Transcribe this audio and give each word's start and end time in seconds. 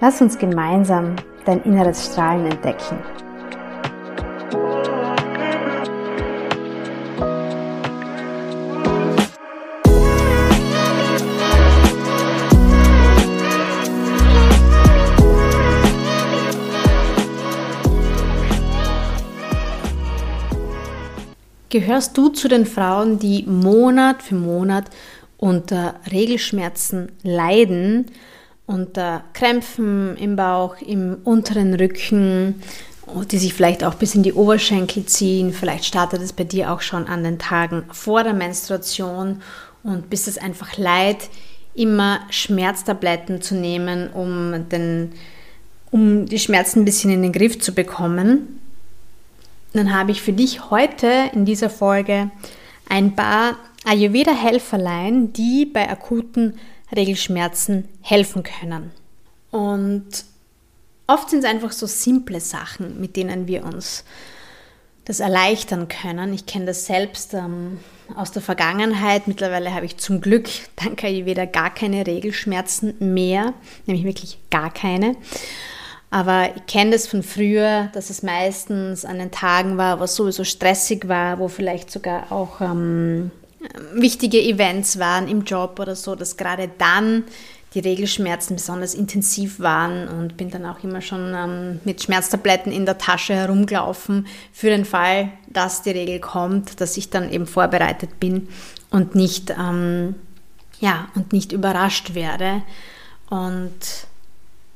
Lass 0.00 0.20
uns 0.20 0.36
gemeinsam 0.38 1.16
dein 1.44 1.62
inneres 1.62 2.06
Strahlen 2.06 2.46
entdecken. 2.46 2.98
Gehörst 21.70 22.16
du 22.16 22.28
zu 22.28 22.46
den 22.46 22.66
Frauen, 22.66 23.18
die 23.18 23.42
Monat 23.48 24.22
für 24.22 24.36
Monat 24.36 24.84
unter 25.38 25.96
Regelschmerzen 26.08 27.10
leiden, 27.24 28.06
unter 28.66 29.24
Krämpfen 29.32 30.16
im 30.16 30.36
Bauch, 30.36 30.76
im 30.80 31.18
unteren 31.24 31.74
Rücken, 31.74 32.62
die 33.30 33.38
sich 33.38 33.54
vielleicht 33.54 33.84
auch 33.84 33.94
bis 33.94 34.14
in 34.14 34.22
die 34.22 34.32
Oberschenkel 34.32 35.04
ziehen. 35.04 35.52
Vielleicht 35.52 35.84
startet 35.84 36.22
es 36.22 36.32
bei 36.32 36.44
dir 36.44 36.72
auch 36.72 36.80
schon 36.80 37.06
an 37.06 37.22
den 37.22 37.38
Tagen 37.38 37.84
vor 37.92 38.24
der 38.24 38.32
Menstruation 38.32 39.42
und 39.82 40.08
bist 40.08 40.26
es 40.28 40.38
einfach 40.38 40.78
leid, 40.78 41.28
immer 41.74 42.20
Schmerztabletten 42.30 43.42
zu 43.42 43.54
nehmen, 43.54 44.10
um, 44.10 44.68
den, 44.70 45.12
um 45.90 46.26
die 46.26 46.38
Schmerzen 46.38 46.80
ein 46.80 46.84
bisschen 46.84 47.10
in 47.10 47.22
den 47.22 47.32
Griff 47.32 47.58
zu 47.58 47.74
bekommen 47.74 48.60
dann 49.74 49.92
habe 49.92 50.12
ich 50.12 50.22
für 50.22 50.32
dich 50.32 50.70
heute 50.70 51.30
in 51.32 51.44
dieser 51.44 51.68
Folge 51.68 52.30
ein 52.88 53.16
paar 53.16 53.56
Ayurveda-Helferlein, 53.84 55.32
die 55.32 55.66
bei 55.66 55.90
akuten 55.90 56.54
Regelschmerzen 56.94 57.88
helfen 58.00 58.42
können. 58.42 58.90
Und 59.50 60.24
oft 61.06 61.30
sind 61.30 61.40
es 61.40 61.44
einfach 61.44 61.72
so 61.72 61.86
simple 61.86 62.40
Sachen, 62.40 63.00
mit 63.00 63.16
denen 63.16 63.46
wir 63.46 63.64
uns 63.64 64.04
das 65.04 65.20
erleichtern 65.20 65.88
können. 65.88 66.32
Ich 66.32 66.46
kenne 66.46 66.66
das 66.66 66.86
selbst 66.86 67.34
ähm, 67.34 67.78
aus 68.16 68.32
der 68.32 68.42
Vergangenheit. 68.42 69.28
Mittlerweile 69.28 69.74
habe 69.74 69.86
ich 69.86 69.98
zum 69.98 70.20
Glück 70.20 70.48
dank 70.76 71.04
Ayurveda 71.04 71.44
gar 71.44 71.72
keine 71.72 72.06
Regelschmerzen 72.06 72.94
mehr, 72.98 73.54
nämlich 73.86 74.04
wirklich 74.04 74.38
gar 74.50 74.72
keine. 74.72 75.16
Aber 76.10 76.50
ich 76.54 76.66
kenne 76.66 76.92
das 76.92 77.08
von 77.08 77.22
früher, 77.22 77.90
dass 77.92 78.08
es 78.08 78.22
meistens 78.22 79.04
an 79.04 79.18
den 79.18 79.32
Tagen 79.32 79.76
war, 79.76 79.98
wo 79.98 80.04
es 80.04 80.14
sowieso 80.14 80.44
stressig 80.44 81.08
war, 81.08 81.40
wo 81.40 81.48
vielleicht 81.48 81.90
sogar 81.90 82.30
auch 82.30 82.60
ähm, 82.60 83.32
wichtige 83.94 84.40
Events 84.40 84.98
waren 84.98 85.28
im 85.28 85.44
Job 85.44 85.78
oder 85.78 85.96
so, 85.96 86.14
dass 86.14 86.36
gerade 86.36 86.70
dann 86.78 87.24
die 87.74 87.80
Regelschmerzen 87.80 88.56
besonders 88.56 88.94
intensiv 88.94 89.58
waren 89.58 90.08
und 90.08 90.36
bin 90.36 90.50
dann 90.50 90.64
auch 90.64 90.82
immer 90.84 91.00
schon 91.00 91.34
ähm, 91.34 91.80
mit 91.84 92.02
Schmerztabletten 92.02 92.70
in 92.70 92.86
der 92.86 92.98
Tasche 92.98 93.34
herumgelaufen 93.34 94.28
für 94.52 94.68
den 94.68 94.84
Fall, 94.84 95.30
dass 95.48 95.82
die 95.82 95.90
Regel 95.90 96.20
kommt, 96.20 96.80
dass 96.80 96.96
ich 96.96 97.10
dann 97.10 97.32
eben 97.32 97.46
vorbereitet 97.46 98.20
bin 98.20 98.48
und 98.90 99.16
nicht, 99.16 99.50
ähm, 99.50 100.14
ja, 100.80 101.08
und 101.16 101.32
nicht 101.32 101.50
überrascht 101.50 102.14
werde. 102.14 102.62
Und 103.28 104.06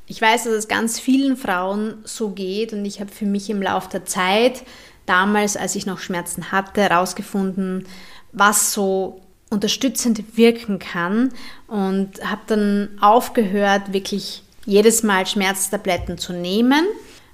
ich 0.07 0.21
weiß, 0.21 0.43
dass 0.43 0.53
es 0.53 0.67
ganz 0.67 0.99
vielen 0.99 1.37
Frauen 1.37 1.99
so 2.03 2.31
geht 2.31 2.73
und 2.73 2.83
ich 2.83 2.99
habe 2.99 3.11
für 3.11 3.25
mich 3.25 3.49
im 3.49 3.61
Laufe 3.61 3.89
der 3.91 4.05
Zeit, 4.05 4.63
damals, 5.05 5.55
als 5.55 5.75
ich 5.75 5.85
noch 5.85 5.99
Schmerzen 5.99 6.51
hatte, 6.51 6.81
herausgefunden, 6.81 7.85
was 8.31 8.73
so 8.73 9.21
unterstützend 9.49 10.37
wirken 10.37 10.79
kann 10.79 11.31
und 11.67 12.23
habe 12.23 12.41
dann 12.47 12.89
aufgehört, 13.01 13.93
wirklich 13.93 14.43
jedes 14.65 15.03
Mal 15.03 15.25
Schmerztabletten 15.25 16.17
zu 16.17 16.33
nehmen, 16.33 16.85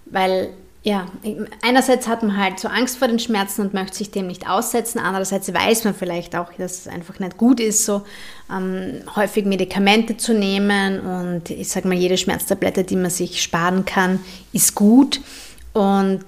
weil 0.05 0.51
ja, 0.85 1.07
einerseits 1.63 2.07
hat 2.07 2.21
man 2.21 2.37
halt 2.37 2.59
so 2.59 2.67
Angst 2.67 2.99
vor 2.99 3.07
den 3.07 3.17
Schmerzen 3.17 3.61
und 3.61 3.73
möchte 3.73 3.97
sich 3.97 4.11
dem 4.11 4.27
nicht 4.27 4.47
aussetzen. 4.47 4.99
Andererseits 4.99 5.51
weiß 5.51 5.83
man 5.83 5.95
vielleicht 5.95 6.35
auch, 6.35 6.53
dass 6.53 6.81
es 6.81 6.87
einfach 6.87 7.17
nicht 7.17 7.37
gut 7.37 7.59
ist, 7.59 7.85
so 7.85 8.03
ähm, 8.55 9.01
häufig 9.15 9.45
Medikamente 9.45 10.15
zu 10.15 10.35
nehmen. 10.35 10.99
Und 10.99 11.49
ich 11.49 11.69
sage 11.69 11.87
mal, 11.87 11.97
jede 11.97 12.17
Schmerztablette, 12.17 12.83
die 12.83 12.97
man 12.97 13.09
sich 13.09 13.41
sparen 13.41 13.85
kann, 13.85 14.19
ist 14.53 14.75
gut. 14.75 15.21
Und 15.73 16.23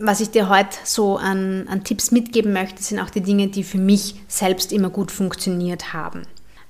was 0.00 0.20
ich 0.20 0.30
dir 0.30 0.48
heute 0.48 0.76
so 0.84 1.16
an, 1.16 1.66
an 1.68 1.84
Tipps 1.84 2.10
mitgeben 2.10 2.52
möchte, 2.52 2.82
sind 2.82 3.00
auch 3.00 3.10
die 3.10 3.20
Dinge, 3.20 3.48
die 3.48 3.64
für 3.64 3.78
mich 3.78 4.14
selbst 4.28 4.72
immer 4.72 4.90
gut 4.90 5.10
funktioniert 5.10 5.92
haben. 5.92 6.22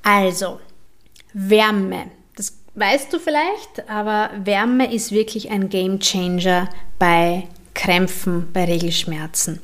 Also, 0.02 0.60
Wärme 1.32 2.06
weißt 2.78 3.12
du 3.12 3.18
vielleicht, 3.18 3.88
aber 3.88 4.30
Wärme 4.44 4.92
ist 4.92 5.10
wirklich 5.10 5.50
ein 5.50 5.68
Game 5.68 5.98
Changer 5.98 6.68
bei 6.98 7.48
Krämpfen, 7.74 8.48
bei 8.52 8.64
Regelschmerzen. 8.64 9.60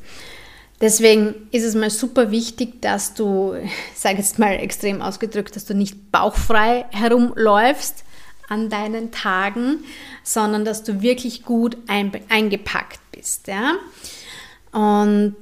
Deswegen 0.81 1.49
ist 1.53 1.65
es 1.65 1.75
mal 1.75 1.91
super 1.91 2.31
wichtig, 2.31 2.83
dass 2.83 3.15
du, 3.15 3.55
ich 3.95 3.99
sage 3.99 4.19
jetzt 4.19 4.39
mal 4.39 4.53
extrem 4.53 5.01
ausgedrückt, 5.01 5.55
dass 5.55 5.65
du 5.65 5.75
nicht 5.75 6.11
bauchfrei 6.11 6.87
herumläufst 6.91 8.05
an 8.49 8.69
deinen 8.69 9.11
Tagen, 9.11 9.85
sondern 10.23 10.65
dass 10.65 10.83
du 10.83 11.03
wirklich 11.03 11.45
gut 11.45 11.77
eingepackt 11.87 13.01
bist. 13.13 13.49
Ja? 13.49 13.75
Und 14.73 15.37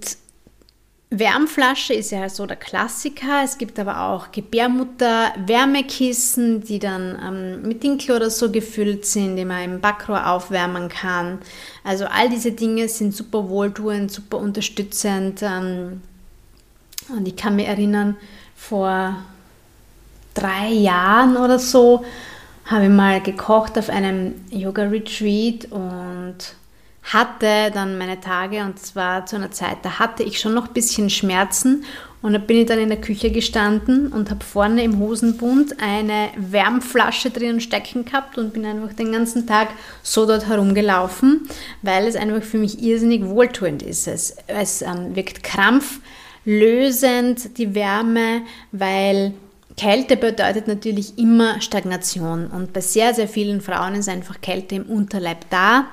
Wärmflasche 1.14 1.92
ist 1.92 2.10
ja 2.10 2.26
so 2.30 2.46
der 2.46 2.56
Klassiker. 2.56 3.42
Es 3.44 3.58
gibt 3.58 3.78
aber 3.78 4.00
auch 4.00 4.32
Gebärmutter-Wärmekissen, 4.32 6.62
die 6.62 6.78
dann 6.78 7.18
ähm, 7.22 7.60
mit 7.68 7.82
Dinkel 7.82 8.16
oder 8.16 8.30
so 8.30 8.50
gefüllt 8.50 9.04
sind, 9.04 9.36
die 9.36 9.44
man 9.44 9.62
im 9.62 9.82
Backrohr 9.82 10.26
aufwärmen 10.26 10.88
kann. 10.88 11.40
Also 11.84 12.06
all 12.06 12.30
diese 12.30 12.52
Dinge 12.52 12.88
sind 12.88 13.14
super 13.14 13.50
wohltuend, 13.50 14.10
super 14.10 14.38
unterstützend. 14.38 15.42
Ähm, 15.42 16.00
und 17.14 17.28
ich 17.28 17.36
kann 17.36 17.56
mich 17.56 17.66
erinnern, 17.66 18.16
vor 18.56 19.22
drei 20.32 20.68
Jahren 20.68 21.36
oder 21.36 21.58
so 21.58 22.06
habe 22.66 22.84
ich 22.84 22.90
mal 22.90 23.20
gekocht 23.20 23.78
auf 23.78 23.90
einem 23.90 24.34
Yoga-Retreat 24.50 25.70
und 25.70 26.36
hatte 27.02 27.72
dann 27.74 27.98
meine 27.98 28.20
Tage 28.20 28.62
und 28.62 28.78
zwar 28.78 29.26
zu 29.26 29.36
einer 29.36 29.50
Zeit, 29.50 29.78
da 29.82 29.98
hatte 29.98 30.22
ich 30.22 30.38
schon 30.38 30.54
noch 30.54 30.68
ein 30.68 30.74
bisschen 30.74 31.10
Schmerzen 31.10 31.84
und 32.22 32.32
da 32.32 32.38
bin 32.38 32.56
ich 32.58 32.66
dann 32.66 32.78
in 32.78 32.88
der 32.88 33.00
Küche 33.00 33.32
gestanden 33.32 34.12
und 34.12 34.30
habe 34.30 34.44
vorne 34.44 34.84
im 34.84 35.00
Hosenbund 35.00 35.82
eine 35.82 36.28
Wärmflasche 36.36 37.30
drinnen 37.30 37.60
stecken 37.60 38.04
gehabt 38.04 38.38
und 38.38 38.52
bin 38.52 38.64
einfach 38.64 38.92
den 38.92 39.10
ganzen 39.10 39.48
Tag 39.48 39.70
so 40.04 40.24
dort 40.24 40.46
herumgelaufen, 40.46 41.48
weil 41.82 42.06
es 42.06 42.14
einfach 42.14 42.44
für 42.44 42.58
mich 42.58 42.80
irrsinnig 42.80 43.26
wohltuend 43.26 43.82
ist. 43.82 44.06
Es, 44.06 44.36
es 44.46 44.82
ähm, 44.82 45.16
wirkt 45.16 45.42
krampflösend, 45.42 47.58
die 47.58 47.74
Wärme, 47.74 48.42
weil 48.70 49.34
Kälte 49.82 50.16
bedeutet 50.16 50.68
natürlich 50.68 51.18
immer 51.18 51.60
Stagnation. 51.60 52.46
Und 52.46 52.72
bei 52.72 52.80
sehr, 52.80 53.14
sehr 53.14 53.26
vielen 53.26 53.60
Frauen 53.60 53.96
ist 53.96 54.08
einfach 54.08 54.40
Kälte 54.40 54.76
im 54.76 54.84
Unterleib 54.84 55.38
da 55.50 55.86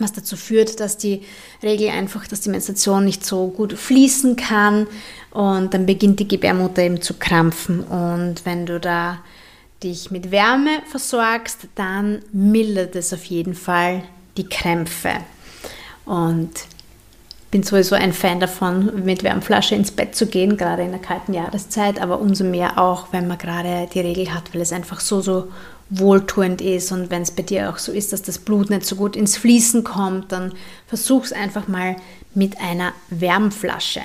was 0.00 0.12
dazu 0.12 0.36
führt, 0.36 0.78
dass 0.78 0.96
die 0.96 1.22
Regel 1.60 1.88
einfach, 1.88 2.24
dass 2.28 2.40
die 2.40 2.50
Menstruation 2.50 3.04
nicht 3.04 3.26
so 3.26 3.48
gut 3.48 3.72
fließen 3.72 4.36
kann. 4.36 4.86
Und 5.32 5.74
dann 5.74 5.86
beginnt 5.86 6.20
die 6.20 6.28
Gebärmutter 6.28 6.82
eben 6.82 7.02
zu 7.02 7.14
krampfen. 7.14 7.80
Und 7.82 8.46
wenn 8.46 8.64
du 8.64 8.78
da 8.78 9.18
dich 9.82 10.12
mit 10.12 10.30
Wärme 10.30 10.82
versorgst, 10.88 11.66
dann 11.74 12.20
mildert 12.32 12.94
es 12.94 13.12
auf 13.12 13.24
jeden 13.24 13.54
Fall 13.54 14.04
die 14.36 14.48
Krämpfe. 14.48 15.14
Und 16.04 16.52
bin 17.50 17.62
sowieso 17.62 17.94
ein 17.94 18.12
Fan 18.12 18.40
davon, 18.40 19.04
mit 19.04 19.22
Wärmflasche 19.22 19.74
ins 19.74 19.90
Bett 19.90 20.14
zu 20.14 20.26
gehen, 20.26 20.56
gerade 20.56 20.82
in 20.82 20.90
der 20.90 21.00
kalten 21.00 21.32
Jahreszeit, 21.32 22.00
aber 22.00 22.20
umso 22.20 22.44
mehr 22.44 22.78
auch, 22.78 23.08
wenn 23.12 23.26
man 23.26 23.38
gerade 23.38 23.88
die 23.92 24.00
Regel 24.00 24.34
hat, 24.34 24.52
weil 24.52 24.60
es 24.60 24.72
einfach 24.72 25.00
so, 25.00 25.20
so 25.20 25.48
wohltuend 25.90 26.60
ist 26.60 26.92
und 26.92 27.10
wenn 27.10 27.22
es 27.22 27.30
bei 27.30 27.42
dir 27.42 27.70
auch 27.70 27.78
so 27.78 27.92
ist, 27.92 28.12
dass 28.12 28.20
das 28.20 28.38
Blut 28.38 28.68
nicht 28.68 28.84
so 28.84 28.96
gut 28.96 29.16
ins 29.16 29.38
Fließen 29.38 29.84
kommt, 29.84 30.32
dann 30.32 30.52
versuch 30.86 31.24
es 31.24 31.32
einfach 31.32 31.66
mal 31.66 31.96
mit 32.34 32.60
einer 32.60 32.92
Wärmflasche. 33.08 34.02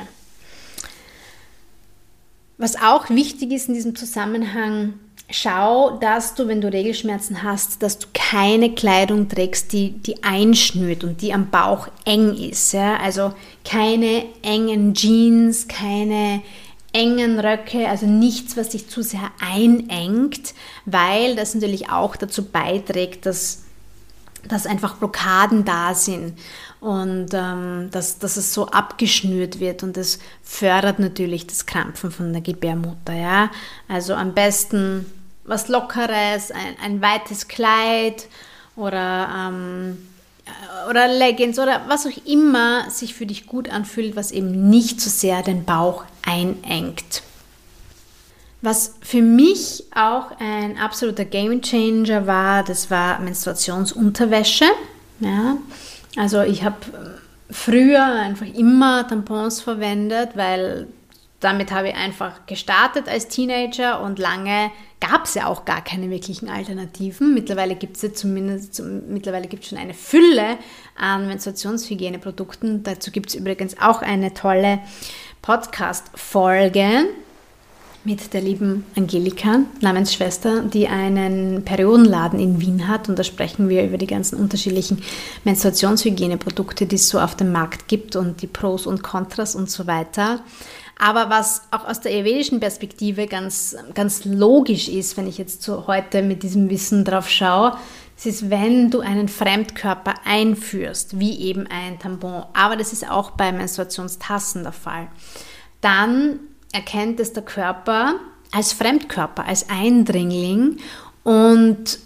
Was 2.57 2.81
auch 2.81 3.10
wichtig 3.10 3.51
ist 3.51 3.68
in 3.68 3.74
diesem 3.74 3.96
Zusammenhang, 3.96 4.94
schau, 5.33 5.97
dass 5.97 6.35
du, 6.35 6.47
wenn 6.47 6.62
du 6.62 6.71
Regelschmerzen 6.71 7.44
hast, 7.44 7.81
dass 7.81 7.97
du 7.97 8.07
keine 8.13 8.74
Kleidung 8.74 9.27
trägst, 9.27 9.74
die, 9.74 9.91
die 9.91 10.24
einschnürt 10.24 11.03
und 11.03 11.21
die 11.21 11.33
am 11.33 11.50
Bauch 11.50 11.88
eng 12.06 12.35
ist. 12.35 12.74
Ja? 12.74 12.97
Also 12.97 13.33
keine 13.65 14.25
engen 14.44 14.94
Jeans, 14.94 15.68
keine 15.68 16.41
engen 16.94 17.39
Röcke, 17.39 17.89
also 17.89 18.06
nichts, 18.06 18.56
was 18.56 18.69
dich 18.69 18.88
zu 18.88 19.01
sehr 19.01 19.31
einengt, 19.41 20.53
weil 20.85 21.36
das 21.36 21.56
natürlich 21.56 21.89
auch 21.89 22.15
dazu 22.15 22.45
beiträgt, 22.45 23.25
dass, 23.25 23.63
dass 24.47 24.68
einfach 24.68 24.97
Blockaden 24.97 25.65
da 25.65 25.95
sind 25.95 26.38
und 26.79 27.29
ähm, 27.33 27.89
dass, 27.89 28.19
dass 28.19 28.38
es 28.38 28.53
so 28.53 28.68
abgeschnürt 28.68 29.59
wird 29.59 29.81
und 29.81 29.97
das 29.97 30.19
fördert 30.44 31.00
natürlich 31.00 31.47
das 31.47 31.65
Krampfen 31.65 32.12
von 32.12 32.31
der 32.31 32.44
Gebärmutter. 32.44 33.13
Ja? 33.13 33.50
Also 33.88 34.13
am 34.13 34.36
besten 34.36 35.07
was 35.45 35.68
Lockeres, 35.68 36.51
ein, 36.51 36.75
ein 36.84 37.01
weites 37.01 37.48
Kleid 37.48 38.28
oder, 38.75 39.30
ähm, 39.50 40.07
oder 40.90 41.07
Leggings 41.07 41.60
oder 41.60 41.81
was 41.88 42.06
auch 42.06 42.25
immer 42.25 42.90
sich 42.90 43.13
für 43.13 43.25
dich 43.25 43.45
gut 43.45 43.69
anfühlt, 43.69 44.16
was 44.16 44.31
eben 44.31 44.69
nicht 44.69 45.01
so 45.01 45.10
sehr 45.10 45.42
den 45.42 45.66
Bauch 45.66 46.06
einengt. 46.25 47.24
Was 48.62 48.95
für 49.01 49.22
mich 49.22 49.84
auch 49.94 50.31
ein 50.40 50.78
absoluter 50.78 51.25
Gamechanger 51.25 52.28
war, 52.28 52.63
das 52.63 52.89
war 52.89 53.19
Menstruationsunterwäsche. 53.19 54.66
Ja, 55.19 55.57
also 56.16 56.42
ich 56.42 56.63
habe 56.63 56.78
früher 57.50 58.06
einfach 58.06 58.48
immer 58.48 59.07
Tampons 59.07 59.62
verwendet, 59.62 60.31
weil 60.36 60.88
damit 61.39 61.72
habe 61.72 61.89
ich 61.89 61.96
einfach 61.96 62.46
gestartet 62.48 63.10
als 63.10 63.28
Teenager 63.28 64.01
und 64.01 64.18
lange 64.18 64.72
gab 65.03 65.25
es 65.25 65.33
ja 65.33 65.47
auch 65.47 65.65
gar 65.65 65.83
keine 65.83 66.09
wirklichen 66.09 66.50
Alternativen. 66.50 67.33
Mittlerweile 67.33 67.75
gibt 67.75 67.97
es 67.97 68.03
ja 68.03 68.13
zumindest, 68.13 68.81
mittlerweile 69.09 69.47
gibt 69.47 69.65
schon 69.65 69.77
eine 69.77 69.94
Fülle 69.94 70.57
an 70.95 71.27
Menstruationshygieneprodukten. 71.27 72.83
Dazu 72.83 73.11
gibt 73.11 73.29
es 73.29 73.35
übrigens 73.35 73.77
auch 73.81 74.01
eine 74.01 74.33
tolle 74.33 74.79
Podcast-Folge 75.41 77.07
mit 78.05 78.33
der 78.33 78.41
lieben 78.41 78.85
Angelika, 78.95 79.59
Namensschwester, 79.81 80.61
die 80.61 80.88
einen 80.88 81.63
Periodenladen 81.65 82.39
in 82.39 82.61
Wien 82.61 82.88
hat. 82.88 83.09
Und 83.09 83.19
da 83.19 83.23
sprechen 83.23 83.67
wir 83.67 83.83
über 83.83 83.97
die 83.97 84.07
ganzen 84.07 84.38
unterschiedlichen 84.39 85.01
Menstruationshygieneprodukte, 85.44 86.85
die 86.85 86.95
es 86.95 87.09
so 87.09 87.19
auf 87.19 87.35
dem 87.35 87.51
Markt 87.51 87.89
gibt 87.89 88.15
und 88.15 88.41
die 88.41 88.47
Pros 88.47 88.88
und 88.88 89.03
Kontras 89.03 89.55
und 89.55 89.69
so 89.69 89.85
weiter. 89.85 90.41
Aber 90.98 91.30
was 91.30 91.63
auch 91.72 91.86
aus 91.86 92.01
der 92.01 92.12
ayurvedischen 92.12 92.60
Perspektive 92.60 93.28
ganz, 93.28 93.75
ganz 93.94 94.25
logisch 94.25 94.88
ist, 94.88 95.18
wenn 95.18 95.28
ich 95.28 95.38
jetzt 95.38 95.63
so 95.63 95.88
heute 95.88 96.22
mit 96.22 96.44
diesem 96.44 96.69
Wissen 96.69 97.04
drauf 97.04 97.30
schaue, 97.30 97.78
es 98.18 98.25
ist, 98.25 98.50
wenn 98.50 98.92
du 98.92 99.00
einen 99.00 99.28
Fremdkörper 99.28 100.13
einführst, 100.24 101.19
wie 101.19 101.40
eben 101.40 101.68
ein 101.68 102.00
Tampon, 102.00 102.44
aber 102.54 102.75
das 102.75 102.94
ist 102.94 103.10
auch 103.10 103.31
bei 103.31 103.51
Menstruationstassen 103.51 104.63
der 104.63 104.72
Fall, 104.72 105.07
dann 105.81 106.40
erkennt 106.72 107.19
es 107.19 107.34
der 107.34 107.44
Körper 107.44 108.16
als 108.51 108.72
Fremdkörper, 108.74 109.46
als 109.46 109.69
Eindringling. 109.69 110.78
Und 111.24 112.00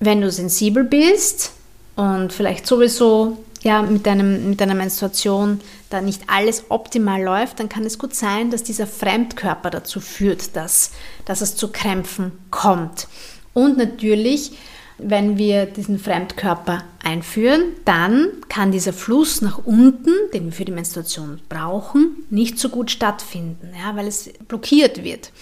wenn 0.00 0.20
du 0.20 0.30
sensibel 0.30 0.84
bist 0.84 1.52
und 1.96 2.32
vielleicht 2.32 2.66
sowieso 2.66 3.43
ja, 3.64 3.80
mit, 3.82 4.06
deinem, 4.06 4.50
mit 4.50 4.60
deiner 4.60 4.74
Menstruation 4.74 5.60
da 5.88 6.02
nicht 6.02 6.22
alles 6.26 6.66
optimal 6.68 7.22
läuft, 7.22 7.58
dann 7.58 7.70
kann 7.70 7.84
es 7.84 7.98
gut 7.98 8.14
sein, 8.14 8.50
dass 8.50 8.62
dieser 8.62 8.86
Fremdkörper 8.86 9.70
dazu 9.70 10.00
führt, 10.00 10.54
dass, 10.54 10.92
dass 11.24 11.40
es 11.40 11.56
zu 11.56 11.72
Krämpfen 11.72 12.32
kommt. 12.50 13.08
Und 13.54 13.78
natürlich, 13.78 14.52
wenn 14.98 15.38
wir 15.38 15.64
diesen 15.64 15.98
Fremdkörper 15.98 16.84
einführen, 17.02 17.62
dann 17.86 18.28
kann 18.50 18.70
dieser 18.70 18.92
Fluss 18.92 19.40
nach 19.40 19.58
unten, 19.64 20.12
den 20.34 20.44
wir 20.44 20.52
für 20.52 20.66
die 20.66 20.72
Menstruation 20.72 21.40
brauchen, 21.48 22.26
nicht 22.28 22.58
so 22.58 22.68
gut 22.68 22.90
stattfinden, 22.90 23.72
ja, 23.82 23.96
weil 23.96 24.06
es 24.06 24.30
blockiert 24.46 25.02
wird. 25.02 25.32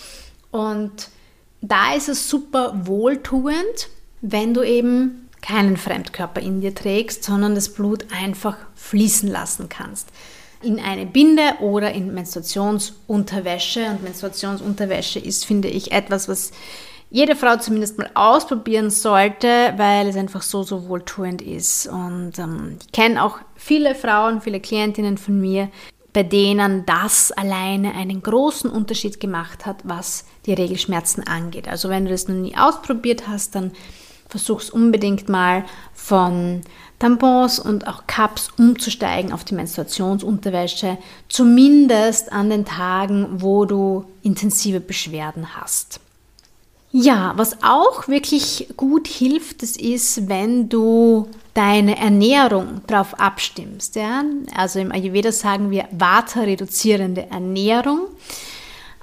Und 0.53 1.09
da 1.61 1.95
ist 1.95 2.09
es 2.09 2.31
super 2.31 2.87
wohltuend, 2.87 3.89
wenn 4.21 4.55
du 4.55 4.63
eben 4.63 5.22
keinen 5.43 5.77
Fremdkörper 5.77 6.41
in 6.41 6.61
dir 6.61 6.75
trägst, 6.75 7.25
sondern 7.25 7.55
das 7.55 7.69
Blut 7.69 8.07
einfach 8.17 8.57
fließen 8.77 9.29
lassen 9.29 9.69
kannst. 9.69 10.09
In 10.63 10.79
eine 10.79 11.05
Binde 11.05 11.43
oder 11.61 11.93
in 11.93 12.15
Menstruationsunterwäsche. 12.15 13.87
Und 13.87 14.03
Menstruationsunterwäsche 14.05 15.19
ist, 15.19 15.45
finde 15.45 15.69
ich, 15.69 15.91
etwas, 15.93 16.29
was 16.29 16.53
jede 17.11 17.37
Frau 17.37 17.57
zumindest 17.57 17.99
mal 17.99 18.11
ausprobieren 18.15 18.89
sollte, 18.89 19.75
weil 19.77 20.09
es 20.09 20.17
einfach 20.17 20.41
so, 20.41 20.63
so 20.63 20.89
wohltuend 20.89 21.43
ist. 21.43 21.87
Und 21.87 22.39
ähm, 22.39 22.79
ich 22.81 22.93
kenne 22.93 23.23
auch 23.23 23.39
viele 23.55 23.95
Frauen, 23.95 24.41
viele 24.41 24.61
Klientinnen 24.61 25.19
von 25.19 25.39
mir, 25.39 25.69
bei 26.13 26.23
denen 26.23 26.87
das 26.87 27.33
alleine 27.33 27.95
einen 27.95 28.23
großen 28.23 28.71
Unterschied 28.71 29.19
gemacht 29.19 29.67
hat, 29.67 29.79
was 29.85 30.25
die 30.47 30.55
Regelschmerzen 30.55 31.27
angeht. 31.27 31.69
Also 31.69 31.89
wenn 31.89 32.05
du 32.05 32.11
das 32.11 32.29
noch 32.29 32.35
nie 32.35 32.57
ausprobiert 32.57 33.29
hast, 33.29 33.55
dann 33.55 33.73
versuch's 34.33 34.71
unbedingt 34.71 35.29
mal 35.29 35.65
von 35.93 36.63
Tampons 36.99 37.59
und 37.59 37.87
auch 37.87 38.07
Cups 38.07 38.49
umzusteigen 38.57 39.31
auf 39.33 39.45
die 39.45 39.55
Menstruationsunterwäsche, 39.55 40.97
zumindest 41.29 42.33
an 42.33 42.49
den 42.49 42.65
Tagen, 42.65 43.43
wo 43.43 43.67
du 43.67 44.07
intensive 44.23 44.81
Beschwerden 44.81 45.55
hast. 45.55 46.01
Ja, 46.93 47.35
was 47.37 47.63
auch 47.63 48.09
wirklich 48.09 48.69
gut 48.77 49.07
hilft, 49.07 49.63
das 49.63 49.77
ist, 49.77 50.29
wenn 50.29 50.69
du 50.71 51.29
deine 51.53 51.99
Ernährung 51.99 52.81
darauf 52.87 53.19
abstimmst. 53.21 53.97
Ja? 53.97 54.25
Also 54.55 54.79
im 54.79 54.93
Ayurveda 54.93 55.33
sagen 55.33 55.71
wir 55.71 55.89
Vata-reduzierende 55.91 57.29
Ernährung 57.31 58.09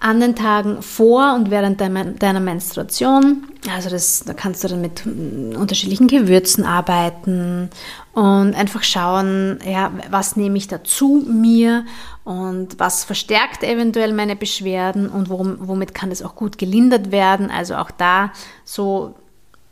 an 0.02 0.22
den 0.22 0.36
Tagen 0.36 0.82
vor 0.82 1.36
und 1.36 1.52
während 1.52 1.82
deiner 1.82 2.40
Menstruation. 2.40 3.44
Also 3.74 3.90
das, 3.90 4.24
da 4.26 4.34
kannst 4.34 4.64
du 4.64 4.70
dann 4.70 4.80
mit 4.80 5.06
unterschiedlichen 5.06 6.08
Gewürzen 6.08 6.64
arbeiten 6.64 7.70
und 8.14 8.56
einfach 8.56 8.84
schauen, 8.84 9.60
ja, 9.70 9.92
was 10.10 10.38
nehme 10.38 10.58
ich 10.58 10.70
dazu 10.70 11.26
mir 11.28 11.86
und 12.24 12.80
was 12.80 13.04
verstärkt 13.04 13.64
eventuell 13.64 14.14
meine 14.14 14.38
Beschwerden 14.38 15.10
und 15.10 15.30
worum, 15.30 15.58
womit 15.60 15.94
kann 15.94 16.12
es 16.12 16.22
auch 16.22 16.36
gut 16.36 16.58
gelindert 16.58 17.12
werden. 17.12 17.52
Also 17.52 17.76
auch 17.76 17.92
da 17.92 18.32
so 18.64 19.16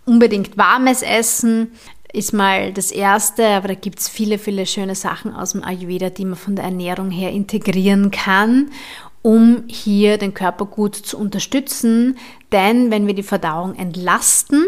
unbedingt 0.06 0.58
warmes 0.58 1.04
Essen 1.04 1.72
ist 2.14 2.34
mal 2.34 2.74
das 2.74 2.92
Erste, 2.92 3.46
aber 3.48 3.68
da 3.68 3.74
gibt 3.76 4.00
es 4.00 4.08
viele, 4.08 4.40
viele 4.40 4.66
schöne 4.66 4.96
Sachen 4.96 5.34
aus 5.36 5.52
dem 5.52 5.64
Ayurveda, 5.64 6.10
die 6.10 6.26
man 6.26 6.38
von 6.38 6.56
der 6.56 6.66
Ernährung 6.66 7.12
her 7.12 7.32
integrieren 7.32 8.12
kann 8.12 8.72
um 9.22 9.64
hier 9.68 10.18
den 10.18 10.34
Körper 10.34 10.66
gut 10.66 10.96
zu 10.96 11.18
unterstützen. 11.18 12.18
Denn 12.52 12.92
wenn 12.92 13.08
wir 13.08 13.14
die 13.14 13.24
Verdauung 13.24 13.76
entlasten, 13.76 14.66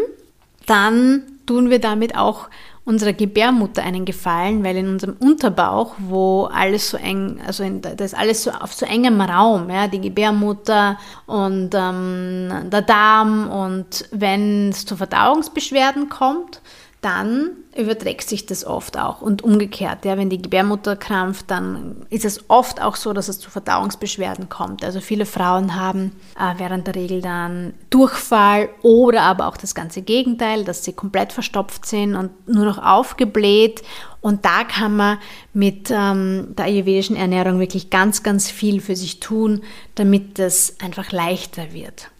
dann 0.66 1.22
tun 1.46 1.70
wir 1.70 1.78
damit 1.78 2.16
auch 2.16 2.48
unserer 2.84 3.12
Gebärmutter 3.12 3.82
einen 3.82 4.04
Gefallen, 4.04 4.64
weil 4.64 4.76
in 4.76 4.88
unserem 4.88 5.16
Unterbauch, 5.20 5.94
wo 5.98 6.44
alles 6.44 6.90
so 6.90 6.96
eng, 6.96 7.38
also 7.46 7.62
in, 7.62 7.82
das 7.82 8.12
ist 8.12 8.18
alles 8.18 8.42
so 8.42 8.50
auf 8.50 8.72
so 8.72 8.86
engem 8.86 9.20
Raum, 9.20 9.70
ja, 9.70 9.86
die 9.86 10.00
Gebärmutter 10.00 10.98
und 11.26 11.70
ähm, 11.74 12.48
der 12.70 12.82
Darm 12.82 13.48
und 13.50 14.08
wenn 14.10 14.70
es 14.70 14.86
zu 14.86 14.96
Verdauungsbeschwerden 14.96 16.08
kommt, 16.08 16.60
dann 17.00 17.52
überträgt 17.74 18.28
sich 18.28 18.44
das 18.44 18.64
oft 18.66 18.98
auch. 18.98 19.22
Und 19.22 19.42
umgekehrt, 19.42 20.04
ja, 20.04 20.18
wenn 20.18 20.28
die 20.28 20.42
Gebärmutter 20.42 20.96
krampft, 20.96 21.50
dann 21.50 22.04
ist 22.10 22.26
es 22.26 22.50
oft 22.50 22.82
auch 22.82 22.96
so, 22.96 23.12
dass 23.12 23.28
es 23.28 23.38
zu 23.38 23.50
Verdauungsbeschwerden 23.50 24.50
kommt. 24.50 24.84
Also 24.84 25.00
viele 25.00 25.24
Frauen 25.24 25.76
haben 25.76 26.12
äh, 26.38 26.58
während 26.58 26.86
der 26.86 26.96
Regel 26.96 27.22
dann 27.22 27.72
Durchfall 27.88 28.68
oder 28.82 29.22
aber 29.22 29.46
auch 29.46 29.56
das 29.56 29.74
ganze 29.74 30.02
Gegenteil, 30.02 30.64
dass 30.64 30.84
sie 30.84 30.92
komplett 30.92 31.32
verstopft 31.32 31.86
sind 31.86 32.16
und 32.16 32.48
nur 32.48 32.66
noch 32.66 32.78
aufgebläht. 32.78 33.82
Und 34.20 34.44
da 34.44 34.64
kann 34.64 34.96
man 34.96 35.18
mit 35.54 35.90
ähm, 35.90 36.54
der 36.56 36.66
ayurvedischen 36.66 37.16
Ernährung 37.16 37.60
wirklich 37.60 37.88
ganz, 37.88 38.22
ganz 38.22 38.50
viel 38.50 38.82
für 38.82 38.96
sich 38.96 39.20
tun, 39.20 39.62
damit 39.94 40.38
es 40.38 40.76
einfach 40.80 41.12
leichter 41.12 41.72
wird. 41.72 42.10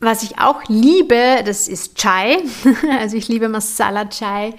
Was 0.00 0.22
ich 0.22 0.38
auch 0.38 0.62
liebe, 0.68 1.42
das 1.44 1.66
ist 1.66 1.96
Chai. 1.96 2.38
Also 3.00 3.16
ich 3.16 3.28
liebe 3.28 3.48
Masala 3.48 4.08
Chai 4.08 4.54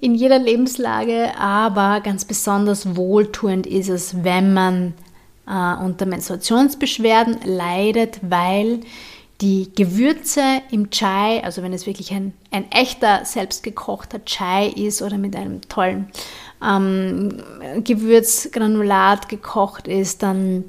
in 0.00 0.14
jeder 0.14 0.38
Lebenslage, 0.38 1.36
aber 1.36 2.00
ganz 2.00 2.24
besonders 2.24 2.94
wohltuend 2.94 3.66
ist 3.66 3.88
es, 3.88 4.22
wenn 4.22 4.54
man 4.54 4.94
äh, 5.48 5.84
unter 5.84 6.06
Menstruationsbeschwerden 6.06 7.38
leidet, 7.44 8.20
weil 8.22 8.80
die 9.40 9.70
Gewürze 9.74 10.62
im 10.70 10.90
Chai, 10.90 11.42
also 11.42 11.62
wenn 11.62 11.72
es 11.72 11.86
wirklich 11.86 12.12
ein, 12.12 12.32
ein 12.52 12.70
echter, 12.70 13.24
selbstgekochter 13.24 14.24
Chai 14.24 14.68
ist 14.68 15.02
oder 15.02 15.18
mit 15.18 15.34
einem 15.34 15.60
tollen 15.68 16.08
ähm, 16.64 17.42
Gewürzgranulat 17.82 19.28
gekocht 19.28 19.88
ist, 19.88 20.22
dann 20.22 20.64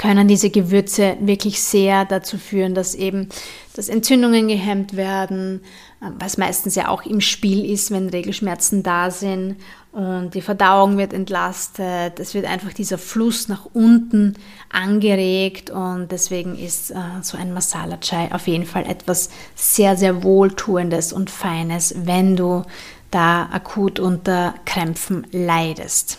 können 0.00 0.28
diese 0.28 0.48
Gewürze 0.48 1.18
wirklich 1.20 1.60
sehr 1.60 2.06
dazu 2.06 2.38
führen, 2.38 2.74
dass 2.74 2.94
eben 2.94 3.28
dass 3.74 3.90
Entzündungen 3.90 4.48
gehemmt 4.48 4.96
werden, 4.96 5.60
ähm, 6.02 6.14
was 6.18 6.38
meistens 6.38 6.74
ja 6.74 6.88
auch 6.88 7.04
im 7.04 7.20
Spiel 7.20 7.70
ist, 7.70 7.90
wenn 7.90 8.08
Regelschmerzen 8.08 8.82
da 8.82 9.10
sind 9.10 9.56
und 9.92 10.34
die 10.34 10.40
Verdauung 10.40 10.96
wird 10.96 11.12
entlastet. 11.12 12.18
Es 12.18 12.32
wird 12.32 12.46
einfach 12.46 12.72
dieser 12.72 12.96
Fluss 12.96 13.48
nach 13.48 13.66
unten 13.74 14.34
angeregt 14.72 15.68
und 15.68 16.10
deswegen 16.10 16.58
ist 16.58 16.92
äh, 16.92 16.94
so 17.20 17.36
ein 17.36 17.52
Masala 17.52 17.98
Chai 17.98 18.32
auf 18.32 18.46
jeden 18.46 18.64
Fall 18.66 18.86
etwas 18.86 19.28
sehr, 19.54 19.98
sehr 19.98 20.22
Wohltuendes 20.22 21.12
und 21.12 21.28
Feines, 21.28 21.94
wenn 22.04 22.36
du 22.36 22.62
da 23.10 23.50
akut 23.52 24.00
unter 24.00 24.54
Krämpfen 24.64 25.26
leidest. 25.30 26.18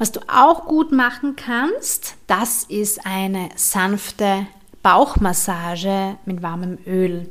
Was 0.00 0.12
du 0.12 0.20
auch 0.28 0.64
gut 0.64 0.92
machen 0.92 1.36
kannst, 1.36 2.14
das 2.26 2.64
ist 2.64 3.04
eine 3.04 3.50
sanfte 3.54 4.46
Bauchmassage 4.82 6.16
mit 6.24 6.40
warmem 6.40 6.78
Öl. 6.86 7.28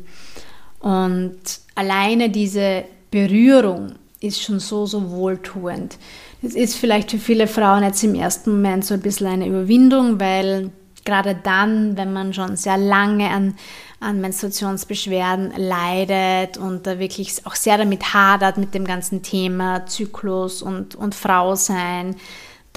Und 0.77 1.39
alleine 1.73 2.29
diese 2.29 2.83
Berührung 3.09 3.93
ist 4.19 4.43
schon 4.43 4.59
so, 4.59 4.85
so 4.85 5.09
wohltuend. 5.09 5.97
Das 6.43 6.53
ist 6.53 6.75
vielleicht 6.75 7.09
für 7.09 7.17
viele 7.17 7.47
Frauen 7.47 7.81
jetzt 7.81 8.03
im 8.03 8.13
ersten 8.13 8.51
Moment 8.51 8.85
so 8.85 8.93
ein 8.93 9.01
bisschen 9.01 9.25
eine 9.25 9.47
Überwindung, 9.47 10.19
weil 10.19 10.69
gerade 11.05 11.33
dann, 11.33 11.97
wenn 11.97 12.13
man 12.13 12.35
schon 12.35 12.55
sehr 12.55 12.77
lange 12.77 13.31
an, 13.31 13.55
an 13.99 14.21
Menstruationsbeschwerden 14.21 15.53
leidet 15.57 16.59
und 16.59 16.85
da 16.85 16.99
wirklich 16.99 17.47
auch 17.47 17.55
sehr 17.55 17.79
damit 17.79 18.13
hadert 18.13 18.57
mit 18.57 18.75
dem 18.75 18.85
ganzen 18.85 19.23
Thema 19.23 19.87
Zyklus 19.87 20.61
und, 20.61 20.93
und 20.93 21.15
Frau 21.15 21.55
sein, 21.55 22.15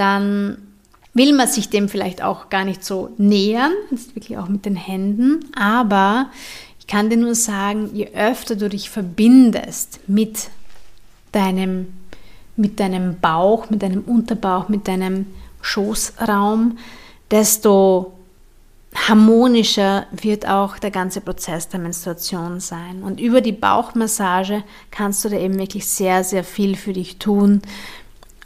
dann 0.03 0.59
will 1.15 1.33
man 1.33 1.47
sich 1.47 1.71
dem 1.71 1.89
vielleicht 1.89 2.23
auch 2.23 2.51
gar 2.51 2.65
nicht 2.65 2.85
so 2.85 3.11
nähern, 3.19 3.71
ist 3.93 4.17
wirklich 4.17 4.37
auch 4.37 4.49
mit 4.49 4.65
den 4.65 4.75
Händen, 4.75 5.45
aber 5.55 6.29
ich 6.81 6.89
kann 6.89 7.09
dir 7.09 7.17
nur 7.17 7.37
sagen, 7.37 7.91
je 7.95 8.09
öfter 8.09 8.57
du 8.57 8.69
dich 8.69 8.91
verbindest 8.91 10.01
mit 10.09 10.51
deinem, 11.31 11.93
mit 12.57 12.81
deinem 12.81 13.21
Bauch, 13.21 13.71
mit 13.71 13.85
deinem 13.85 14.03
Unterbauch, 14.03 14.69
mit 14.69 14.89
deinem 14.89 15.27
Schoßraum, 15.61 16.79
desto 17.31 18.13
harmonischer 18.95 20.07
wird 20.11 20.49
auch 20.49 20.79
der 20.79 20.91
ganze 20.91 21.21
Prozess 21.21 21.69
der 21.69 21.79
Menstruation 21.79 22.59
sein. 22.59 23.05
Und 23.05 23.21
über 23.21 23.41
die 23.41 23.53
Bauchmassage 23.53 24.65
kannst 24.91 25.25
du 25.25 25.29
da 25.29 25.37
eben 25.37 25.59
wirklich 25.59 25.87
sehr, 25.87 26.25
sehr 26.25 26.43
viel 26.43 26.75
für 26.75 26.93
dich 26.93 27.19
tun, 27.19 27.63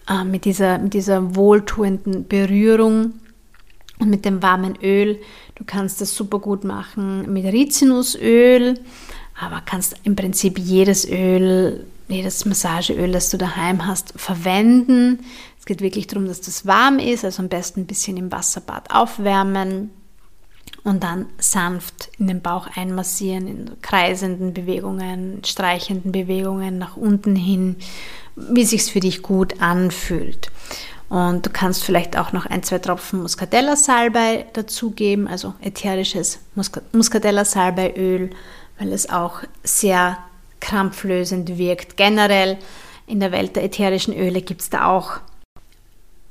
äh, 0.08 0.24
mit, 0.24 0.44
dieser, 0.44 0.78
mit 0.78 0.94
dieser 0.94 1.34
wohltuenden 1.34 2.26
Berührung 2.26 3.14
und 3.98 4.10
mit 4.10 4.24
dem 4.24 4.42
warmen 4.42 4.76
Öl. 4.82 5.18
Du 5.54 5.64
kannst 5.64 6.00
das 6.00 6.14
super 6.14 6.38
gut 6.38 6.64
machen 6.64 7.32
mit 7.32 7.44
Rizinusöl, 7.44 8.78
aber 9.40 9.62
kannst 9.64 9.96
im 10.04 10.16
Prinzip 10.16 10.58
jedes 10.58 11.08
Öl 11.08 11.86
jedes 12.08 12.44
Massageöl, 12.44 13.12
das 13.12 13.30
du 13.30 13.38
daheim 13.38 13.86
hast, 13.86 14.12
verwenden. 14.16 15.24
Es 15.58 15.66
geht 15.66 15.80
wirklich 15.80 16.06
darum, 16.06 16.26
dass 16.26 16.40
das 16.40 16.66
warm 16.66 16.98
ist, 16.98 17.24
also 17.24 17.42
am 17.42 17.48
besten 17.48 17.80
ein 17.80 17.86
bisschen 17.86 18.16
im 18.16 18.30
Wasserbad 18.30 18.90
aufwärmen 18.92 19.90
und 20.86 21.02
dann 21.02 21.26
sanft 21.38 22.10
in 22.16 22.28
den 22.28 22.40
Bauch 22.40 22.68
einmassieren, 22.76 23.48
in 23.48 23.82
kreisenden 23.82 24.54
Bewegungen, 24.54 25.42
streichenden 25.44 26.12
Bewegungen 26.12 26.78
nach 26.78 26.96
unten 26.96 27.34
hin, 27.34 27.74
wie 28.36 28.64
sich's 28.64 28.88
für 28.88 29.00
dich 29.00 29.20
gut 29.20 29.60
anfühlt. 29.60 30.52
Und 31.08 31.44
du 31.44 31.50
kannst 31.50 31.82
vielleicht 31.82 32.16
auch 32.16 32.30
noch 32.30 32.46
ein, 32.46 32.62
zwei 32.62 32.78
Tropfen 32.78 33.20
Muscatella-Salbei 33.22 34.46
dazugeben, 34.52 35.26
also 35.26 35.54
ätherisches 35.60 36.38
Muscatella-Salbeiöl, 36.54 38.30
weil 38.78 38.92
es 38.92 39.10
auch 39.10 39.40
sehr 39.64 40.18
krampflösend 40.60 41.58
wirkt. 41.58 41.96
Generell 41.96 42.58
in 43.08 43.18
der 43.18 43.32
Welt 43.32 43.56
der 43.56 43.64
ätherischen 43.64 44.16
Öle 44.16 44.40
gibt 44.40 44.60
es 44.60 44.70
da 44.70 44.86
auch 44.86 45.18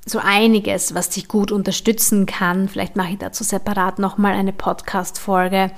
so 0.05 0.19
einiges, 0.19 0.93
was 0.93 1.09
dich 1.09 1.27
gut 1.27 1.51
unterstützen 1.51 2.27
kann. 2.27 2.69
Vielleicht 2.69 2.95
mache 2.95 3.13
ich 3.13 3.17
dazu 3.17 3.43
separat 3.43 3.97
nochmal 3.97 4.33
eine 4.33 4.53
Podcast-Folge. 4.53 5.71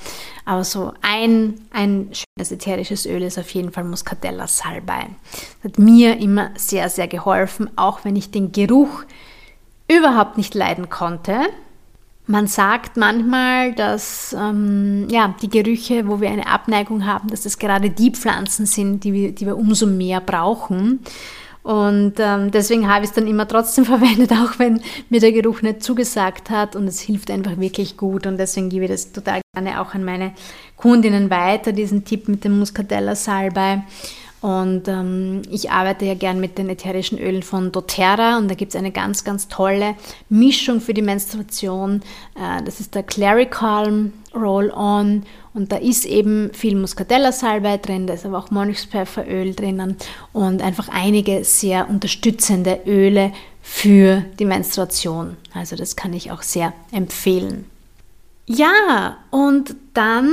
Aber 0.43 0.65
so 0.65 0.93
ein, 1.01 1.61
ein 1.71 2.09
schönes 2.11 2.51
ätherisches 2.51 3.05
Öl 3.05 3.21
ist 3.21 3.39
auf 3.39 3.49
jeden 3.51 3.71
Fall 3.71 3.85
Muscatella 3.85 4.47
Salbei. 4.47 5.07
Das 5.63 5.71
hat 5.71 5.79
mir 5.79 6.19
immer 6.19 6.51
sehr, 6.57 6.89
sehr 6.89 7.07
geholfen, 7.07 7.69
auch 7.77 8.03
wenn 8.03 8.17
ich 8.17 8.29
den 8.29 8.51
Geruch 8.51 9.03
überhaupt 9.87 10.37
nicht 10.37 10.53
leiden 10.53 10.89
konnte. 10.89 11.39
Man 12.29 12.47
sagt 12.47 12.97
manchmal, 12.97 13.73
dass 13.73 14.35
ähm, 14.37 15.07
ja, 15.09 15.33
die 15.41 15.49
Gerüche, 15.49 16.09
wo 16.09 16.19
wir 16.19 16.29
eine 16.29 16.47
Abneigung 16.47 17.05
haben, 17.05 17.29
dass 17.29 17.43
das 17.43 17.57
gerade 17.57 17.89
die 17.89 18.11
Pflanzen 18.11 18.65
sind, 18.65 19.05
die 19.05 19.13
wir, 19.13 19.31
die 19.31 19.45
wir 19.45 19.55
umso 19.55 19.85
mehr 19.85 20.19
brauchen. 20.19 20.99
Und 21.67 22.13
ähm, 22.19 22.49
deswegen 22.49 22.87
habe 22.87 23.03
ich 23.03 23.09
es 23.09 23.15
dann 23.15 23.27
immer 23.27 23.45
trotzdem 23.45 23.83
verwendet, 23.93 24.31
auch 24.31 24.57
wenn 24.57 24.79
mir 25.09 25.19
der 25.19 25.33
Geruch 25.33 25.61
nicht 25.61 25.83
zugesagt 25.83 26.49
hat. 26.49 26.77
Und 26.77 26.87
es 26.87 27.01
hilft 27.01 27.29
einfach 27.29 27.57
wirklich 27.57 27.97
gut. 27.97 28.25
Und 28.25 28.37
deswegen 28.37 28.69
gebe 28.69 28.85
ich 28.85 28.91
das 28.91 29.11
total 29.11 29.41
gerne 29.53 29.81
auch 29.81 29.93
an 29.93 30.05
meine 30.05 30.31
Kundinnen 30.77 31.29
weiter, 31.29 31.73
diesen 31.73 32.05
Tipp 32.05 32.29
mit 32.29 32.45
dem 32.45 32.57
Muscatella 32.57 33.15
Salbei. 33.15 33.83
Und 34.39 34.87
ähm, 34.87 35.41
ich 35.51 35.69
arbeite 35.69 36.05
ja 36.05 36.13
gern 36.13 36.39
mit 36.39 36.57
den 36.57 36.69
ätherischen 36.69 37.19
Ölen 37.19 37.43
von 37.43 37.73
doTERRA 37.73 38.37
und 38.37 38.49
da 38.49 38.55
gibt 38.55 38.73
es 38.73 38.79
eine 38.79 38.91
ganz, 38.91 39.25
ganz 39.25 39.49
tolle 39.49 39.95
Mischung 40.29 40.79
für 40.79 40.93
die 40.93 41.01
Menstruation. 41.01 42.01
Äh, 42.35 42.63
das 42.63 42.79
ist 42.79 42.95
der 42.95 43.03
Clary 43.03 43.47
Calm 43.47 44.13
Roll-On 44.33 45.23
und 45.57 45.71
da 45.71 45.77
ist 45.77 46.05
eben 46.05 46.51
viel 46.53 46.75
Muscatella-Salbei 46.75 47.77
drin, 47.77 48.05
da 48.05 48.13
ist 48.13 48.27
aber 48.27 48.37
auch 48.37 48.51
Mönchspfefferöl 48.51 49.55
drinnen 49.55 49.97
und 50.31 50.61
einfach 50.61 50.87
einige 50.87 51.43
sehr 51.43 51.89
unterstützende 51.89 52.81
Öle 52.85 53.33
für 53.63 54.23
die 54.37 54.45
Menstruation. 54.45 55.35
Also 55.55 55.75
das 55.75 55.95
kann 55.95 56.13
ich 56.13 56.31
auch 56.31 56.43
sehr 56.43 56.73
empfehlen. 56.91 57.65
Ja, 58.45 59.17
und 59.31 59.75
dann 59.95 60.31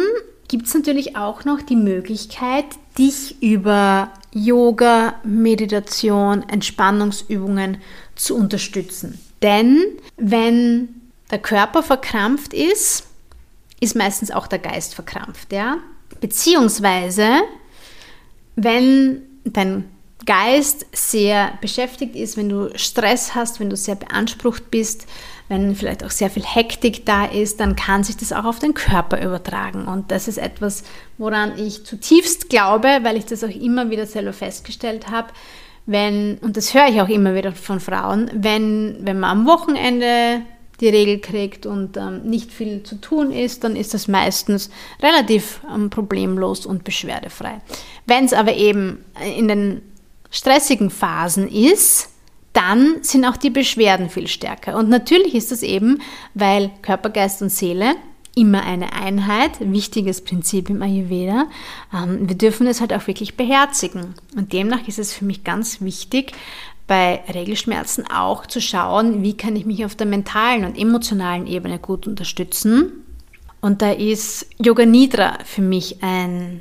gibt 0.48 0.66
es 0.66 0.74
natürlich 0.74 1.16
auch 1.16 1.46
noch 1.46 1.62
die 1.62 1.76
Möglichkeit, 1.76 2.66
dich 2.98 3.42
über 3.42 4.10
Yoga, 4.30 5.14
Meditation, 5.24 6.46
Entspannungsübungen 6.50 7.78
zu 8.14 8.36
unterstützen. 8.36 9.18
Denn 9.40 9.84
wenn 10.18 10.90
der 11.30 11.38
Körper 11.38 11.82
verkrampft 11.82 12.52
ist, 12.52 13.06
ist 13.80 13.96
meistens 13.96 14.30
auch 14.30 14.46
der 14.46 14.58
Geist 14.58 14.94
verkrampft, 14.94 15.52
ja? 15.52 15.78
Beziehungsweise, 16.20 17.28
wenn 18.56 19.22
dein 19.44 19.84
Geist 20.26 20.86
sehr 20.92 21.52
beschäftigt 21.60 22.16
ist, 22.16 22.36
wenn 22.36 22.48
du 22.48 22.70
Stress 22.76 23.34
hast, 23.34 23.60
wenn 23.60 23.70
du 23.70 23.76
sehr 23.76 23.96
beansprucht 23.96 24.70
bist, 24.70 25.06
wenn 25.48 25.76
vielleicht 25.76 26.02
auch 26.02 26.10
sehr 26.10 26.30
viel 26.30 26.44
Hektik 26.44 27.04
da 27.04 27.26
ist, 27.26 27.60
dann 27.60 27.76
kann 27.76 28.02
sich 28.02 28.16
das 28.16 28.32
auch 28.32 28.44
auf 28.44 28.58
den 28.58 28.72
Körper 28.72 29.22
übertragen. 29.22 29.86
Und 29.86 30.10
das 30.10 30.26
ist 30.28 30.38
etwas, 30.38 30.84
woran 31.18 31.58
ich 31.58 31.84
zutiefst 31.84 32.48
glaube, 32.48 33.00
weil 33.02 33.16
ich 33.16 33.26
das 33.26 33.44
auch 33.44 33.50
immer 33.50 33.90
wieder 33.90 34.06
selber 34.06 34.32
festgestellt 34.32 35.10
habe. 35.10 35.28
Wenn, 35.86 36.38
und 36.38 36.56
das 36.56 36.72
höre 36.72 36.88
ich 36.88 37.02
auch 37.02 37.10
immer 37.10 37.34
wieder 37.34 37.52
von 37.52 37.78
Frauen, 37.78 38.30
wenn, 38.32 38.96
wenn 39.00 39.20
man 39.20 39.30
am 39.30 39.46
Wochenende 39.46 40.40
die 40.84 40.96
Regel 40.96 41.18
kriegt 41.18 41.66
und 41.66 41.96
ähm, 41.96 42.22
nicht 42.24 42.52
viel 42.52 42.82
zu 42.82 43.00
tun 43.00 43.32
ist, 43.32 43.64
dann 43.64 43.74
ist 43.74 43.94
das 43.94 44.06
meistens 44.06 44.70
relativ 45.02 45.60
ähm, 45.72 45.90
problemlos 45.90 46.66
und 46.66 46.84
beschwerdefrei. 46.84 47.60
Wenn 48.06 48.26
es 48.26 48.32
aber 48.32 48.54
eben 48.54 49.04
in 49.36 49.48
den 49.48 49.82
stressigen 50.30 50.90
Phasen 50.90 51.48
ist, 51.48 52.10
dann 52.52 52.98
sind 53.02 53.24
auch 53.24 53.36
die 53.36 53.50
Beschwerden 53.50 54.10
viel 54.10 54.28
stärker. 54.28 54.76
Und 54.76 54.88
natürlich 54.88 55.34
ist 55.34 55.50
das 55.50 55.62
eben, 55.62 56.00
weil 56.34 56.70
Körper, 56.82 57.10
Geist 57.10 57.42
und 57.42 57.50
Seele 57.50 57.94
immer 58.36 58.64
eine 58.64 58.92
Einheit, 58.92 59.52
wichtiges 59.60 60.22
Prinzip 60.22 60.68
im 60.70 60.82
Ayurveda. 60.82 61.46
Ähm, 61.92 62.28
wir 62.28 62.36
dürfen 62.36 62.66
es 62.66 62.80
halt 62.80 62.92
auch 62.92 63.06
wirklich 63.06 63.36
beherzigen. 63.36 64.14
Und 64.36 64.52
demnach 64.52 64.86
ist 64.86 64.98
es 64.98 65.12
für 65.12 65.24
mich 65.24 65.44
ganz 65.44 65.80
wichtig, 65.80 66.32
bei 66.86 67.22
Regelschmerzen 67.32 68.06
auch 68.10 68.46
zu 68.46 68.60
schauen, 68.60 69.22
wie 69.22 69.36
kann 69.36 69.56
ich 69.56 69.64
mich 69.64 69.84
auf 69.84 69.94
der 69.94 70.06
mentalen 70.06 70.64
und 70.64 70.78
emotionalen 70.78 71.46
Ebene 71.46 71.78
gut 71.78 72.06
unterstützen. 72.06 72.92
Und 73.60 73.80
da 73.80 73.92
ist 73.92 74.46
Yoga 74.62 74.84
Nidra 74.84 75.38
für 75.44 75.62
mich 75.62 76.02
ein 76.02 76.60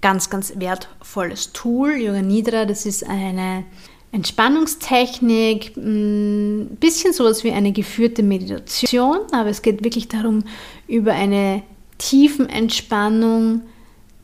ganz, 0.00 0.30
ganz 0.30 0.52
wertvolles 0.56 1.52
Tool. 1.52 1.96
Yoga 1.96 2.22
Nidra, 2.22 2.64
das 2.64 2.86
ist 2.86 3.04
eine 3.08 3.64
Entspannungstechnik, 4.12 5.76
ein 5.76 6.76
bisschen 6.78 7.12
sowas 7.12 7.42
wie 7.42 7.50
eine 7.50 7.72
geführte 7.72 8.22
Meditation, 8.22 9.18
aber 9.32 9.50
es 9.50 9.62
geht 9.62 9.82
wirklich 9.82 10.06
darum, 10.08 10.44
über 10.86 11.12
eine 11.12 11.62
tiefen 11.98 12.48
Entspannung 12.48 13.62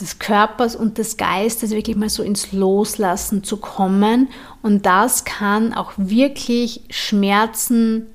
des 0.03 0.19
Körpers 0.19 0.77
und 0.77 0.99
des 0.99 1.17
Geistes 1.17 1.71
wirklich 1.71 1.97
mal 1.97 2.09
so 2.11 2.23
ins 2.23 2.53
Loslassen 2.53 3.45
zu 3.45 3.57
kommen. 3.57 4.29
Und 4.63 4.85
das 4.85 5.25
kann 5.25 5.73
auch 5.73 5.93
wirklich 5.97 6.83
Schmerzen 6.91 8.09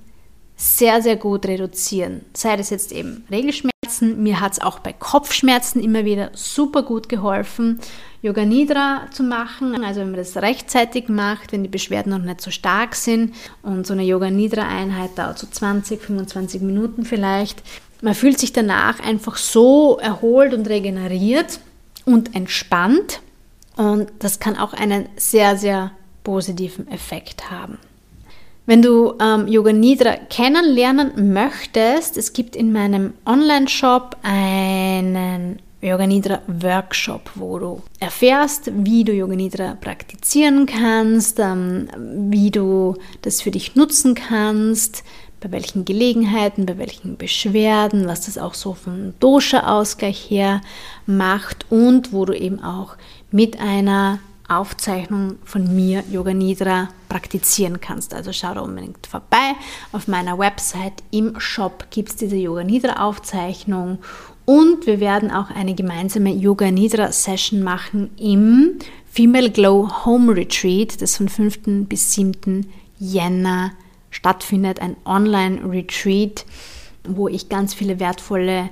sehr, 0.57 1.01
sehr 1.01 1.15
gut 1.15 1.45
reduzieren. 1.45 2.21
Sei 2.33 2.57
das 2.57 2.71
jetzt 2.71 2.91
eben 2.91 3.25
Regelschmerzen, 3.29 4.21
mir 4.21 4.41
hat 4.41 4.53
es 4.53 4.61
auch 4.61 4.79
bei 4.79 4.91
Kopfschmerzen 4.91 5.81
immer 5.81 6.03
wieder 6.03 6.31
super 6.33 6.81
gut 6.81 7.09
geholfen, 7.09 7.79
Yoga 8.23 8.43
Nidra 8.43 9.07
zu 9.11 9.23
machen. 9.23 9.83
Also 9.83 10.01
wenn 10.01 10.11
man 10.11 10.17
das 10.17 10.35
rechtzeitig 10.35 11.09
macht, 11.09 11.51
wenn 11.51 11.63
die 11.63 11.69
Beschwerden 11.69 12.11
noch 12.11 12.19
nicht 12.19 12.41
so 12.41 12.49
stark 12.49 12.95
sind 12.95 13.35
und 13.61 13.85
so 13.85 13.93
eine 13.93 14.03
Yoga 14.03 14.31
Nidra 14.31 14.67
Einheit 14.67 15.11
dauert 15.17 15.37
so 15.37 15.47
20, 15.47 16.01
25 16.01 16.61
Minuten 16.61 17.05
vielleicht. 17.05 17.61
Man 18.01 18.15
fühlt 18.15 18.39
sich 18.39 18.51
danach 18.51 18.99
einfach 18.99 19.37
so 19.37 19.97
erholt 19.97 20.53
und 20.53 20.67
regeneriert 20.67 21.59
und 22.07 22.35
entspannt 22.35 23.21
und 23.75 24.09
das 24.19 24.39
kann 24.39 24.57
auch 24.57 24.73
einen 24.73 25.07
sehr, 25.17 25.57
sehr 25.57 25.91
positiven 26.23 26.87
Effekt 26.87 27.51
haben. 27.51 27.77
Wenn 28.65 28.81
du 28.81 29.13
ähm, 29.21 29.47
Yoga 29.47 29.71
Nidra 29.71 30.15
kennenlernen 30.29 31.31
möchtest, 31.31 32.17
es 32.17 32.33
gibt 32.33 32.55
in 32.55 32.73
meinem 32.73 33.13
Online-Shop 33.25 34.17
einen 34.23 35.59
Yoga 35.81 36.07
Nidra 36.07 36.41
Workshop, 36.47 37.31
wo 37.35 37.59
du 37.59 37.83
erfährst, 37.99 38.71
wie 38.73 39.03
du 39.03 39.13
Yoga 39.13 39.35
Nidra 39.35 39.77
praktizieren 39.79 40.65
kannst, 40.65 41.39
ähm, 41.39 41.87
wie 42.29 42.51
du 42.51 42.95
das 43.21 43.41
für 43.41 43.51
dich 43.51 43.75
nutzen 43.75 44.15
kannst, 44.15 45.03
bei 45.39 45.51
welchen 45.51 45.85
Gelegenheiten, 45.85 46.65
bei 46.65 46.77
welchen 46.77 47.17
Beschwerden, 47.17 48.07
was 48.07 48.25
das 48.25 48.37
auch 48.37 48.53
so 48.53 48.73
vom 48.73 49.13
Dosha-Ausgleich 49.19 50.29
her 50.29 50.61
macht 51.05 51.65
und 51.69 52.11
wo 52.11 52.25
du 52.25 52.33
eben 52.33 52.63
auch 52.63 52.95
mit 53.31 53.59
einer 53.59 54.19
Aufzeichnung 54.47 55.37
von 55.43 55.75
mir 55.75 56.03
Yoga 56.09 56.33
Nidra 56.33 56.89
praktizieren 57.09 57.81
kannst. 57.81 58.13
Also 58.13 58.31
schau 58.31 58.53
da 58.53 58.61
unbedingt 58.61 59.05
vorbei. 59.05 59.53
Auf 59.91 60.07
meiner 60.07 60.39
Website 60.39 61.03
im 61.11 61.39
Shop 61.39 61.87
gibt 61.91 62.09
es 62.09 62.15
diese 62.15 62.37
Yoga 62.37 62.63
Nidra 62.63 63.05
Aufzeichnung 63.05 63.99
und 64.45 64.87
wir 64.87 65.01
werden 65.01 65.29
auch 65.29 65.49
eine 65.49 65.75
gemeinsame 65.75 66.31
Yoga 66.33 66.71
Nidra 66.71 67.11
Session 67.11 67.61
machen 67.61 68.11
im 68.17 68.79
Female 69.11 69.51
Glow 69.51 70.05
Home 70.05 70.33
Retreat, 70.35 71.01
das 71.01 71.17
von 71.17 71.27
5. 71.27 71.87
bis 71.89 72.13
7. 72.13 72.65
Jänner 72.97 73.71
stattfindet. 74.11 74.81
Ein 74.81 74.95
Online-Retreat, 75.05 76.45
wo 77.07 77.27
ich 77.27 77.49
ganz 77.49 77.73
viele 77.73 77.99
wertvolle, 77.99 78.69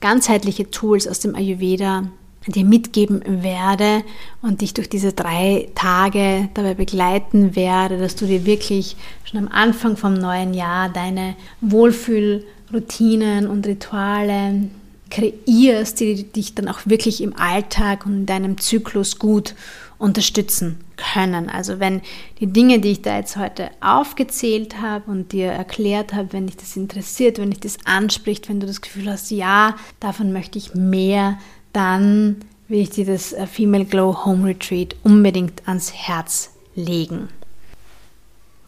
ganzheitliche 0.00 0.70
Tools 0.70 1.06
aus 1.08 1.20
dem 1.20 1.34
Ayurveda 1.34 2.04
dir 2.46 2.64
mitgeben 2.64 3.42
werde 3.42 4.02
und 4.42 4.60
dich 4.62 4.72
durch 4.74 4.88
diese 4.88 5.12
drei 5.12 5.68
Tage 5.74 6.48
dabei 6.54 6.74
begleiten 6.74 7.54
werde, 7.56 7.98
dass 7.98 8.16
du 8.16 8.26
dir 8.26 8.46
wirklich 8.46 8.96
schon 9.24 9.40
am 9.40 9.48
Anfang 9.48 9.96
vom 9.96 10.14
neuen 10.14 10.54
Jahr 10.54 10.88
deine 10.88 11.36
Wohlfühlroutinen 11.60 13.46
und 13.46 13.66
Rituale 13.66 14.70
kreierst, 15.10 16.00
die 16.00 16.24
dich 16.24 16.54
dann 16.54 16.68
auch 16.68 16.80
wirklich 16.84 17.22
im 17.22 17.36
Alltag 17.36 18.06
und 18.06 18.12
in 18.12 18.26
deinem 18.26 18.58
Zyklus 18.58 19.18
gut 19.18 19.54
unterstützen 19.98 20.78
können. 20.98 21.48
Also 21.48 21.80
wenn 21.80 22.02
die 22.40 22.46
Dinge, 22.46 22.80
die 22.80 22.90
ich 22.90 23.02
da 23.02 23.16
jetzt 23.16 23.36
heute 23.36 23.70
aufgezählt 23.80 24.80
habe 24.80 25.10
und 25.10 25.32
dir 25.32 25.46
erklärt 25.46 26.12
habe, 26.12 26.32
wenn 26.32 26.46
dich 26.46 26.56
das 26.56 26.76
interessiert, 26.76 27.38
wenn 27.38 27.50
dich 27.50 27.60
das 27.60 27.78
anspricht, 27.84 28.48
wenn 28.48 28.60
du 28.60 28.66
das 28.66 28.82
Gefühl 28.82 29.10
hast, 29.10 29.30
ja, 29.30 29.76
davon 30.00 30.32
möchte 30.32 30.58
ich 30.58 30.74
mehr, 30.74 31.38
dann 31.72 32.36
will 32.68 32.80
ich 32.80 32.90
dir 32.90 33.06
das 33.06 33.32
äh, 33.32 33.46
Female 33.46 33.86
Glow 33.86 34.24
Home 34.24 34.46
Retreat 34.46 34.94
unbedingt 35.02 35.66
ans 35.66 35.92
Herz 35.92 36.50
legen. 36.74 37.28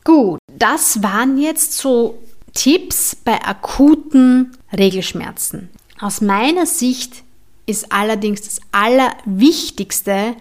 Gut, 0.05 0.39
das 0.59 1.03
waren 1.03 1.39
jetzt 1.39 1.75
so 1.77 2.19
Tipps 2.55 3.15
bei 3.15 3.43
akuten 3.45 4.57
Regelschmerzen. 4.77 5.69
Aus 6.01 6.21
meiner 6.21 6.65
Sicht 6.65 7.23
ist 7.67 7.93
allerdings 7.93 8.43
das 8.43 8.61
Allerwichtigste, 8.73 10.35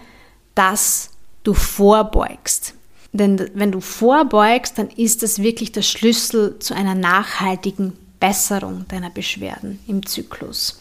dass 0.56 1.12
du 1.50 1.54
vorbeugst. 1.56 2.76
Denn 3.12 3.50
wenn 3.56 3.72
du 3.72 3.82
vorbeugst, 3.82 4.78
dann 4.78 4.90
ist 4.90 5.24
das 5.24 5.42
wirklich 5.42 5.72
der 5.72 5.82
Schlüssel 5.82 6.60
zu 6.60 6.76
einer 6.76 6.94
nachhaltigen 6.94 7.94
Besserung 8.20 8.86
deiner 8.88 9.10
Beschwerden 9.10 9.80
im 9.88 10.06
Zyklus. 10.06 10.80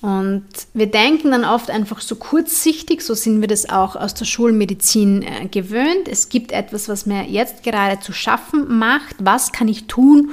Und 0.00 0.46
wir 0.74 0.86
denken 0.86 1.32
dann 1.32 1.44
oft 1.44 1.70
einfach 1.70 2.00
so 2.00 2.14
kurzsichtig, 2.14 3.02
so 3.02 3.14
sind 3.14 3.40
wir 3.40 3.48
das 3.48 3.68
auch 3.68 3.96
aus 3.96 4.14
der 4.14 4.26
Schulmedizin 4.26 5.22
äh, 5.22 5.46
gewöhnt. 5.48 6.06
Es 6.06 6.28
gibt 6.28 6.52
etwas, 6.52 6.88
was 6.88 7.04
mir 7.04 7.24
jetzt 7.24 7.64
gerade 7.64 7.98
zu 7.98 8.12
schaffen 8.12 8.78
macht. 8.78 9.16
Was 9.18 9.50
kann 9.50 9.66
ich 9.66 9.86
tun, 9.86 10.30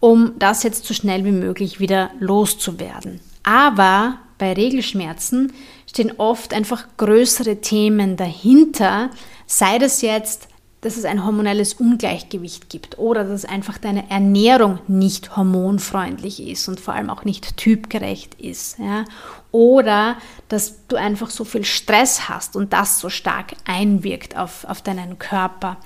um 0.00 0.32
das 0.38 0.62
jetzt 0.62 0.84
so 0.84 0.92
schnell 0.92 1.24
wie 1.24 1.32
möglich 1.32 1.80
wieder 1.80 2.10
loszuwerden? 2.20 3.20
Aber 3.42 4.18
bei 4.36 4.52
Regelschmerzen 4.52 5.54
stehen 5.96 6.12
oft 6.18 6.52
einfach 6.52 6.84
größere 6.98 7.62
Themen 7.62 8.16
dahinter, 8.16 9.10
sei 9.46 9.78
das 9.78 10.02
jetzt 10.02 10.48
dass 10.82 10.96
es 10.96 11.04
ein 11.04 11.24
hormonelles 11.24 11.74
Ungleichgewicht 11.74 12.68
gibt 12.70 12.98
oder 12.98 13.24
dass 13.24 13.44
einfach 13.44 13.76
deine 13.76 14.08
Ernährung 14.08 14.78
nicht 14.86 15.36
hormonfreundlich 15.36 16.46
ist 16.46 16.68
und 16.68 16.78
vor 16.78 16.94
allem 16.94 17.10
auch 17.10 17.24
nicht 17.24 17.56
typgerecht 17.56 18.34
ist. 18.34 18.78
Ja? 18.78 19.04
Oder 19.50 20.16
dass 20.48 20.86
du 20.86 20.94
einfach 20.94 21.30
so 21.30 21.44
viel 21.44 21.64
Stress 21.64 22.28
hast 22.28 22.54
und 22.54 22.72
das 22.72 23.00
so 23.00 23.08
stark 23.08 23.54
einwirkt 23.64 24.36
auf, 24.36 24.64
auf 24.68 24.80
deinen 24.80 25.18
Körper. 25.18 25.78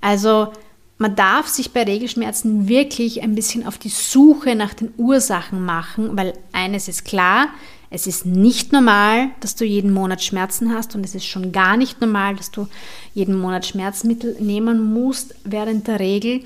Also 0.00 0.52
man 0.96 1.14
darf 1.14 1.46
sich 1.46 1.72
bei 1.72 1.84
Regelschmerzen 1.84 2.66
wirklich 2.66 3.22
ein 3.22 3.36
bisschen 3.36 3.64
auf 3.64 3.78
die 3.78 3.90
Suche 3.90 4.56
nach 4.56 4.74
den 4.74 4.92
Ursachen 4.96 5.64
machen, 5.64 6.16
weil 6.16 6.32
eines 6.52 6.88
ist 6.88 7.04
klar, 7.04 7.48
es 7.90 8.06
ist 8.06 8.26
nicht 8.26 8.72
normal, 8.72 9.30
dass 9.40 9.54
du 9.54 9.64
jeden 9.64 9.92
Monat 9.92 10.22
Schmerzen 10.22 10.74
hast 10.74 10.94
und 10.94 11.04
es 11.04 11.14
ist 11.14 11.24
schon 11.24 11.52
gar 11.52 11.76
nicht 11.76 12.00
normal, 12.00 12.36
dass 12.36 12.50
du 12.50 12.68
jeden 13.14 13.38
Monat 13.38 13.66
Schmerzmittel 13.66 14.36
nehmen 14.40 14.92
musst 14.92 15.34
während 15.44 15.88
der 15.88 15.98
Regel. 15.98 16.42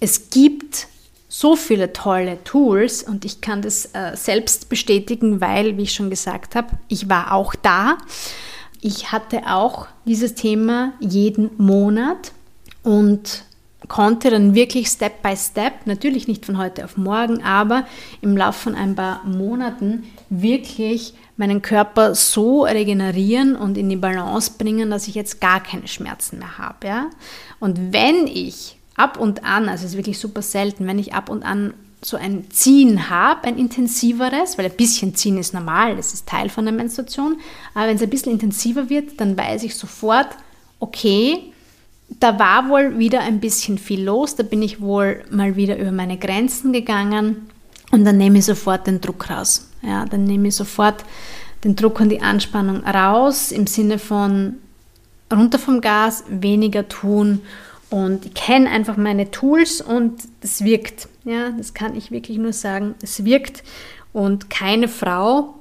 Es 0.00 0.30
gibt 0.30 0.88
so 1.28 1.54
viele 1.54 1.92
tolle 1.92 2.42
Tools 2.44 3.02
und 3.02 3.24
ich 3.24 3.42
kann 3.42 3.60
das 3.60 3.90
äh, 3.92 4.16
selbst 4.16 4.68
bestätigen, 4.70 5.40
weil, 5.40 5.76
wie 5.76 5.82
ich 5.82 5.92
schon 5.92 6.08
gesagt 6.08 6.54
habe, 6.54 6.68
ich 6.88 7.10
war 7.10 7.32
auch 7.32 7.54
da. 7.54 7.98
Ich 8.80 9.12
hatte 9.12 9.42
auch 9.46 9.86
dieses 10.06 10.34
Thema 10.34 10.92
jeden 11.00 11.50
Monat 11.58 12.32
und 12.82 13.44
konnte 13.88 14.30
dann 14.30 14.54
wirklich 14.54 14.88
Step 14.88 15.22
by 15.22 15.36
Step, 15.36 15.86
natürlich 15.86 16.28
nicht 16.28 16.46
von 16.46 16.58
heute 16.58 16.84
auf 16.84 16.96
morgen, 16.96 17.42
aber 17.42 17.86
im 18.20 18.36
Laufe 18.36 18.58
von 18.60 18.74
ein 18.74 18.94
paar 18.94 19.24
Monaten 19.24 20.04
wirklich 20.30 21.14
meinen 21.36 21.62
Körper 21.62 22.14
so 22.14 22.62
regenerieren 22.64 23.54
und 23.54 23.76
in 23.76 23.88
die 23.88 23.96
Balance 23.96 24.52
bringen, 24.58 24.90
dass 24.90 25.08
ich 25.08 25.14
jetzt 25.14 25.40
gar 25.40 25.62
keine 25.62 25.86
Schmerzen 25.86 26.38
mehr 26.38 26.58
habe. 26.58 26.86
Ja? 26.86 27.10
Und 27.60 27.92
wenn 27.92 28.26
ich 28.26 28.78
ab 28.96 29.20
und 29.20 29.44
an, 29.44 29.68
also 29.68 29.84
es 29.84 29.92
ist 29.92 29.96
wirklich 29.96 30.18
super 30.18 30.42
selten, 30.42 30.86
wenn 30.86 30.98
ich 30.98 31.14
ab 31.14 31.28
und 31.28 31.42
an 31.42 31.74
so 32.02 32.16
ein 32.16 32.50
Ziehen 32.50 33.10
habe, 33.10 33.44
ein 33.44 33.58
intensiveres, 33.58 34.56
weil 34.56 34.66
ein 34.66 34.76
bisschen 34.76 35.14
Ziehen 35.14 35.38
ist 35.38 35.54
normal, 35.54 35.96
das 35.96 36.14
ist 36.14 36.26
Teil 36.26 36.48
von 36.48 36.64
der 36.64 36.74
Menstruation, 36.74 37.38
aber 37.74 37.88
wenn 37.88 37.96
es 37.96 38.02
ein 38.02 38.10
bisschen 38.10 38.32
intensiver 38.32 38.88
wird, 38.88 39.20
dann 39.20 39.36
weiß 39.36 39.64
ich 39.64 39.74
sofort, 39.74 40.28
okay, 40.78 41.52
da 42.08 42.38
war 42.38 42.68
wohl 42.68 42.98
wieder 42.98 43.20
ein 43.20 43.40
bisschen 43.40 43.78
viel 43.78 44.04
los, 44.04 44.36
da 44.36 44.42
bin 44.42 44.62
ich 44.62 44.80
wohl 44.80 45.24
mal 45.30 45.56
wieder 45.56 45.76
über 45.78 45.92
meine 45.92 46.18
Grenzen 46.18 46.72
gegangen 46.72 47.48
und 47.90 48.04
dann 48.04 48.16
nehme 48.16 48.38
ich 48.38 48.44
sofort 48.44 48.86
den 48.86 49.00
Druck 49.00 49.30
raus. 49.30 49.68
Ja, 49.82 50.04
dann 50.04 50.24
nehme 50.24 50.48
ich 50.48 50.56
sofort 50.56 51.04
den 51.64 51.76
Druck 51.76 52.00
und 52.00 52.08
die 52.08 52.22
Anspannung 52.22 52.84
raus 52.84 53.52
im 53.52 53.66
Sinne 53.66 53.98
von 53.98 54.54
runter 55.32 55.58
vom 55.58 55.80
Gas, 55.80 56.24
weniger 56.28 56.88
tun 56.88 57.42
und 57.90 58.26
ich 58.26 58.34
kenne 58.34 58.70
einfach 58.70 58.96
meine 58.96 59.30
Tools 59.30 59.80
und 59.80 60.20
es 60.40 60.64
wirkt. 60.64 61.08
Ja, 61.24 61.50
das 61.50 61.74
kann 61.74 61.96
ich 61.96 62.10
wirklich 62.10 62.38
nur 62.38 62.52
sagen. 62.52 62.94
Es 63.02 63.24
wirkt 63.24 63.64
und 64.12 64.48
keine 64.48 64.88
Frau 64.88 65.54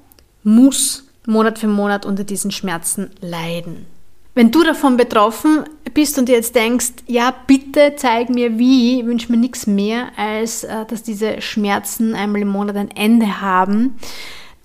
muss 0.43 1.05
Monat 1.25 1.58
für 1.58 1.67
Monat 1.67 2.05
unter 2.05 2.23
diesen 2.23 2.51
Schmerzen 2.51 3.10
leiden. 3.19 3.88
Wenn 4.36 4.52
du 4.52 4.63
davon 4.63 4.98
betroffen 4.98 5.63
bist 5.93 6.19
und 6.19 6.28
jetzt 6.28 6.56
denkst, 6.56 6.91
ja, 7.08 7.34
bitte 7.48 7.93
zeig 7.95 8.30
mir 8.30 8.60
wie, 8.60 9.00
ich 9.00 9.06
wünsche 9.06 9.32
mir 9.32 9.38
nichts 9.38 9.65
mehr, 9.65 10.10
als 10.17 10.65
äh, 10.65 10.86
dass 10.86 11.04
diese 11.04 11.41
Schmerzen 11.41 12.13
einmal 12.13 12.41
im 12.41 12.50
Monat 12.50 12.76
ein 12.76 12.91
Ende 12.91 13.39
haben, 13.39 13.95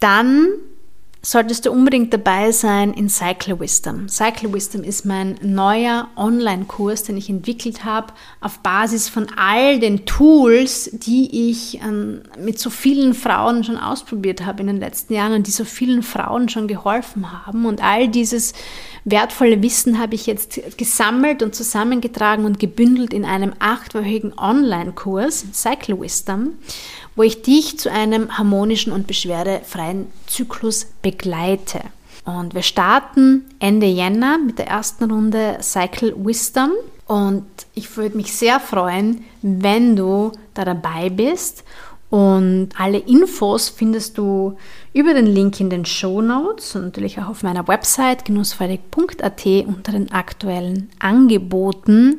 dann 0.00 0.48
solltest 1.22 1.66
du 1.66 1.70
unbedingt 1.70 2.14
dabei 2.14 2.50
sein 2.50 2.94
in 2.94 3.10
Cycle 3.10 3.60
Wisdom. 3.60 4.08
Cycle 4.08 4.52
Wisdom 4.54 4.82
ist 4.82 5.04
mein 5.04 5.38
neuer 5.42 6.08
Online-Kurs, 6.16 7.04
den 7.04 7.18
ich 7.18 7.28
entwickelt 7.28 7.84
habe 7.84 8.14
auf 8.40 8.60
Basis 8.60 9.08
von 9.08 9.26
all 9.36 9.78
den 9.80 10.06
Tools, 10.06 10.90
die 10.92 11.50
ich 11.50 11.80
ähm, 11.82 12.22
mit 12.38 12.58
so 12.58 12.70
vielen 12.70 13.12
Frauen 13.12 13.64
schon 13.64 13.76
ausprobiert 13.76 14.46
habe 14.46 14.62
in 14.62 14.68
den 14.68 14.80
letzten 14.80 15.12
Jahren 15.12 15.34
und 15.34 15.46
die 15.46 15.50
so 15.50 15.64
vielen 15.64 16.02
Frauen 16.02 16.48
schon 16.48 16.68
geholfen 16.68 17.30
haben. 17.44 17.66
Und 17.66 17.82
all 17.82 18.08
dieses 18.08 18.54
wertvolle 19.04 19.62
Wissen 19.62 19.98
habe 19.98 20.14
ich 20.14 20.26
jetzt 20.26 20.60
gesammelt 20.78 21.42
und 21.42 21.54
zusammengetragen 21.54 22.46
und 22.46 22.58
gebündelt 22.58 23.12
in 23.12 23.26
einem 23.26 23.52
achtwöchigen 23.58 24.38
Online-Kurs, 24.38 25.46
Cycle 25.52 26.00
Wisdom 26.00 26.54
wo 27.16 27.24
ich 27.24 27.42
dich 27.42 27.78
zu 27.78 27.90
einem 27.90 28.38
harmonischen 28.38 28.92
und 28.92 29.06
beschwerdefreien 29.06 30.06
Zyklus 30.26 30.86
begleite. 31.02 31.09
Und 32.24 32.54
wir 32.54 32.62
starten 32.62 33.44
Ende 33.58 33.86
Jänner 33.86 34.38
mit 34.38 34.58
der 34.58 34.68
ersten 34.68 35.10
Runde 35.10 35.58
Cycle 35.60 36.14
Wisdom. 36.16 36.70
Und 37.06 37.46
ich 37.74 37.96
würde 37.96 38.16
mich 38.16 38.32
sehr 38.32 38.60
freuen, 38.60 39.24
wenn 39.42 39.96
du 39.96 40.32
da 40.54 40.64
dabei 40.64 41.08
bist. 41.08 41.64
Und 42.10 42.70
alle 42.76 42.98
Infos 42.98 43.68
findest 43.68 44.18
du 44.18 44.56
über 44.92 45.14
den 45.14 45.26
Link 45.26 45.60
in 45.60 45.70
den 45.70 45.84
Show 45.84 46.20
Notes 46.20 46.74
und 46.74 46.82
natürlich 46.82 47.20
auch 47.20 47.28
auf 47.28 47.44
meiner 47.44 47.68
Website 47.68 48.24
genussfreudig.at 48.24 49.46
unter 49.66 49.92
den 49.92 50.10
aktuellen 50.10 50.90
Angeboten. 50.98 52.18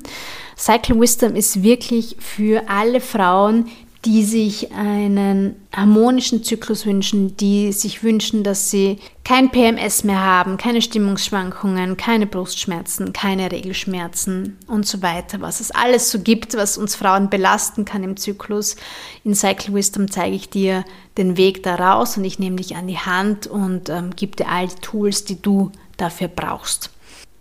Cycle 0.57 0.99
Wisdom 0.99 1.35
ist 1.35 1.61
wirklich 1.61 2.15
für 2.19 2.69
alle 2.69 3.01
Frauen, 3.01 3.67
die 4.03 4.23
sich 4.23 4.71
einen 4.71 5.55
harmonischen 5.71 6.43
Zyklus 6.43 6.87
wünschen, 6.87 7.37
die 7.37 7.71
sich 7.71 8.03
wünschen, 8.03 8.43
dass 8.43 8.71
sie 8.71 8.97
kein 9.23 9.51
PMS 9.51 10.03
mehr 10.03 10.23
haben, 10.23 10.57
keine 10.57 10.81
Stimmungsschwankungen, 10.81 11.97
keine 11.97 12.25
Brustschmerzen, 12.25 13.13
keine 13.13 13.51
Regelschmerzen 13.51 14.57
und 14.65 14.87
so 14.87 15.03
weiter. 15.03 15.41
Was 15.41 15.59
es 15.59 15.69
alles 15.69 16.09
so 16.09 16.19
gibt, 16.19 16.55
was 16.55 16.79
uns 16.79 16.95
Frauen 16.95 17.29
belasten 17.29 17.85
kann 17.85 18.03
im 18.03 18.17
Zyklus. 18.17 18.75
In 19.23 19.35
Cycle 19.35 19.75
Wisdom 19.75 20.09
zeige 20.09 20.35
ich 20.35 20.49
dir 20.49 20.83
den 21.17 21.37
Weg 21.37 21.61
da 21.61 22.01
und 22.01 22.23
ich 22.23 22.39
nehme 22.39 22.55
dich 22.55 22.75
an 22.75 22.87
die 22.87 22.97
Hand 22.97 23.45
und 23.45 23.89
ähm, 23.89 24.15
gebe 24.15 24.35
dir 24.35 24.47
all 24.47 24.67
die 24.67 24.81
Tools, 24.81 25.25
die 25.25 25.39
du 25.39 25.71
dafür 25.97 26.27
brauchst. 26.27 26.89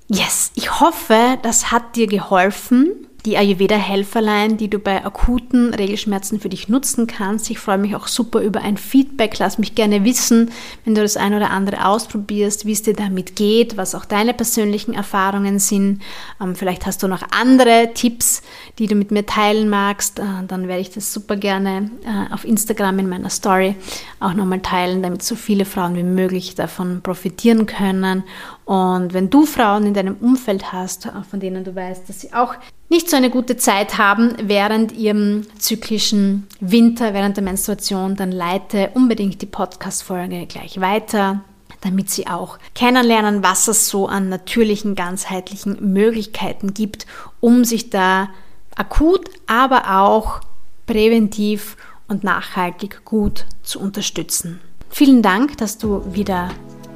Yes, 0.09 0.51
ich 0.57 0.81
hoffe, 0.81 1.38
das 1.42 1.70
hat 1.70 1.96
dir 1.96 2.07
geholfen 2.07 3.07
die 3.26 3.37
Ayurveda-Helferlein, 3.37 4.56
die 4.56 4.68
du 4.68 4.78
bei 4.78 5.04
akuten 5.04 5.74
Regelschmerzen 5.74 6.40
für 6.40 6.48
dich 6.48 6.68
nutzen 6.68 7.06
kannst. 7.06 7.50
Ich 7.50 7.59
freue 7.59 7.78
mich 7.78 7.94
auch 7.94 8.06
super 8.06 8.40
über 8.40 8.62
ein 8.62 8.76
Feedback. 8.76 9.38
Lass 9.38 9.59
mich 9.59 9.74
gerne 9.74 10.04
wissen, 10.04 10.50
wenn 10.85 10.94
du 10.94 11.02
das 11.02 11.16
ein 11.16 11.35
oder 11.35 11.50
andere 11.50 11.87
ausprobierst, 11.87 12.66
wie 12.66 12.72
es 12.72 12.83
dir 12.83 12.94
damit 12.94 13.37
geht, 13.37 13.76
was 13.76 13.94
auch 13.94 14.04
deine 14.04 14.35
persönlichen 14.35 14.94
Erfahrungen 14.94 15.59
sind. 15.59 16.02
Ähm, 16.40 16.54
vielleicht 16.54 16.87
hast 16.87 17.02
du 17.02 17.09
noch 17.09 17.22
andere 17.30 17.90
Tipps, 17.94 18.42
die 18.78 18.87
du 18.87 18.94
mit 18.94 19.11
mir 19.11 19.26
teilen 19.26 19.68
magst. 19.68 20.18
Äh, 20.18 20.24
dann 20.48 20.68
werde 20.68 20.80
ich 20.80 20.90
das 20.90 21.12
super 21.12 21.37
gerne 21.37 21.90
äh, 22.04 22.33
auf 22.33 22.44
Instagram 22.44 22.98
in 23.00 23.09
meiner 23.09 23.30
Story 23.30 23.76
auch 24.20 24.35
nochmal 24.35 24.61
teilen, 24.61 25.02
damit 25.02 25.22
so 25.22 25.35
viele 25.35 25.64
Frauen 25.64 25.96
wie 25.96 26.02
möglich 26.02 26.54
davon 26.54 27.02
profitieren 27.02 27.66
können. 27.66 28.24
Und 28.70 29.14
wenn 29.14 29.30
du 29.30 29.46
Frauen 29.46 29.85
in 29.85 29.94
deinem 29.94 30.14
Umfeld 30.20 30.72
hast, 30.72 31.06
äh, 31.06 31.11
von 31.28 31.40
denen 31.40 31.64
du 31.64 31.74
weißt, 31.74 32.09
dass 32.09 32.20
sie 32.20 32.33
auch 32.33 32.54
nicht 32.88 33.11
so 33.11 33.16
eine 33.16 33.28
gute 33.28 33.56
Zeit 33.56 33.98
haben 33.98 34.37
während 34.44 34.92
ihrem 34.92 35.44
zyklischen 35.59 36.46
Winter, 36.61 37.12
während 37.12 37.37
der 37.37 37.42
Menstruation, 37.42 38.14
dann 38.14 38.30
leite 38.30 38.90
unbedingt 38.94 39.42
die 39.42 39.46
Podcast-Folge 39.46 40.46
gleich 40.46 40.80
weiter, 40.80 41.40
damit 41.80 42.11
sie 42.11 42.28
auch 42.28 42.61
kennenlernen, 42.76 43.42
was 43.42 43.66
es 43.66 43.88
so 43.88 44.06
an 44.06 44.28
natürlichen, 44.28 44.94
ganzheitlichen 44.94 45.92
Möglichkeiten 45.92 46.72
gibt, 46.72 47.09
um 47.40 47.64
sich 47.64 47.90
da 47.90 48.28
akut, 48.76 49.30
aber 49.48 50.00
auch 50.00 50.42
präventiv 50.87 51.76
und 52.06 52.22
nachhaltig 52.22 53.04
gut 53.04 53.46
zu 53.64 53.80
unterstützen. 53.80 54.61
Vielen 54.90 55.22
Dank, 55.22 55.56
dass 55.56 55.76
du 55.76 56.04
wieder 56.14 56.50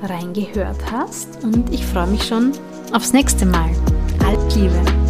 reingehört 0.04 0.90
hast 0.90 1.42
und 1.42 1.72
ich 1.72 1.84
freue 1.84 2.06
mich 2.06 2.24
schon 2.24 2.52
aufs 2.92 3.12
nächste 3.12 3.46
Mal. 3.46 3.70
Alt 4.24 4.54
Liebe! 4.54 5.03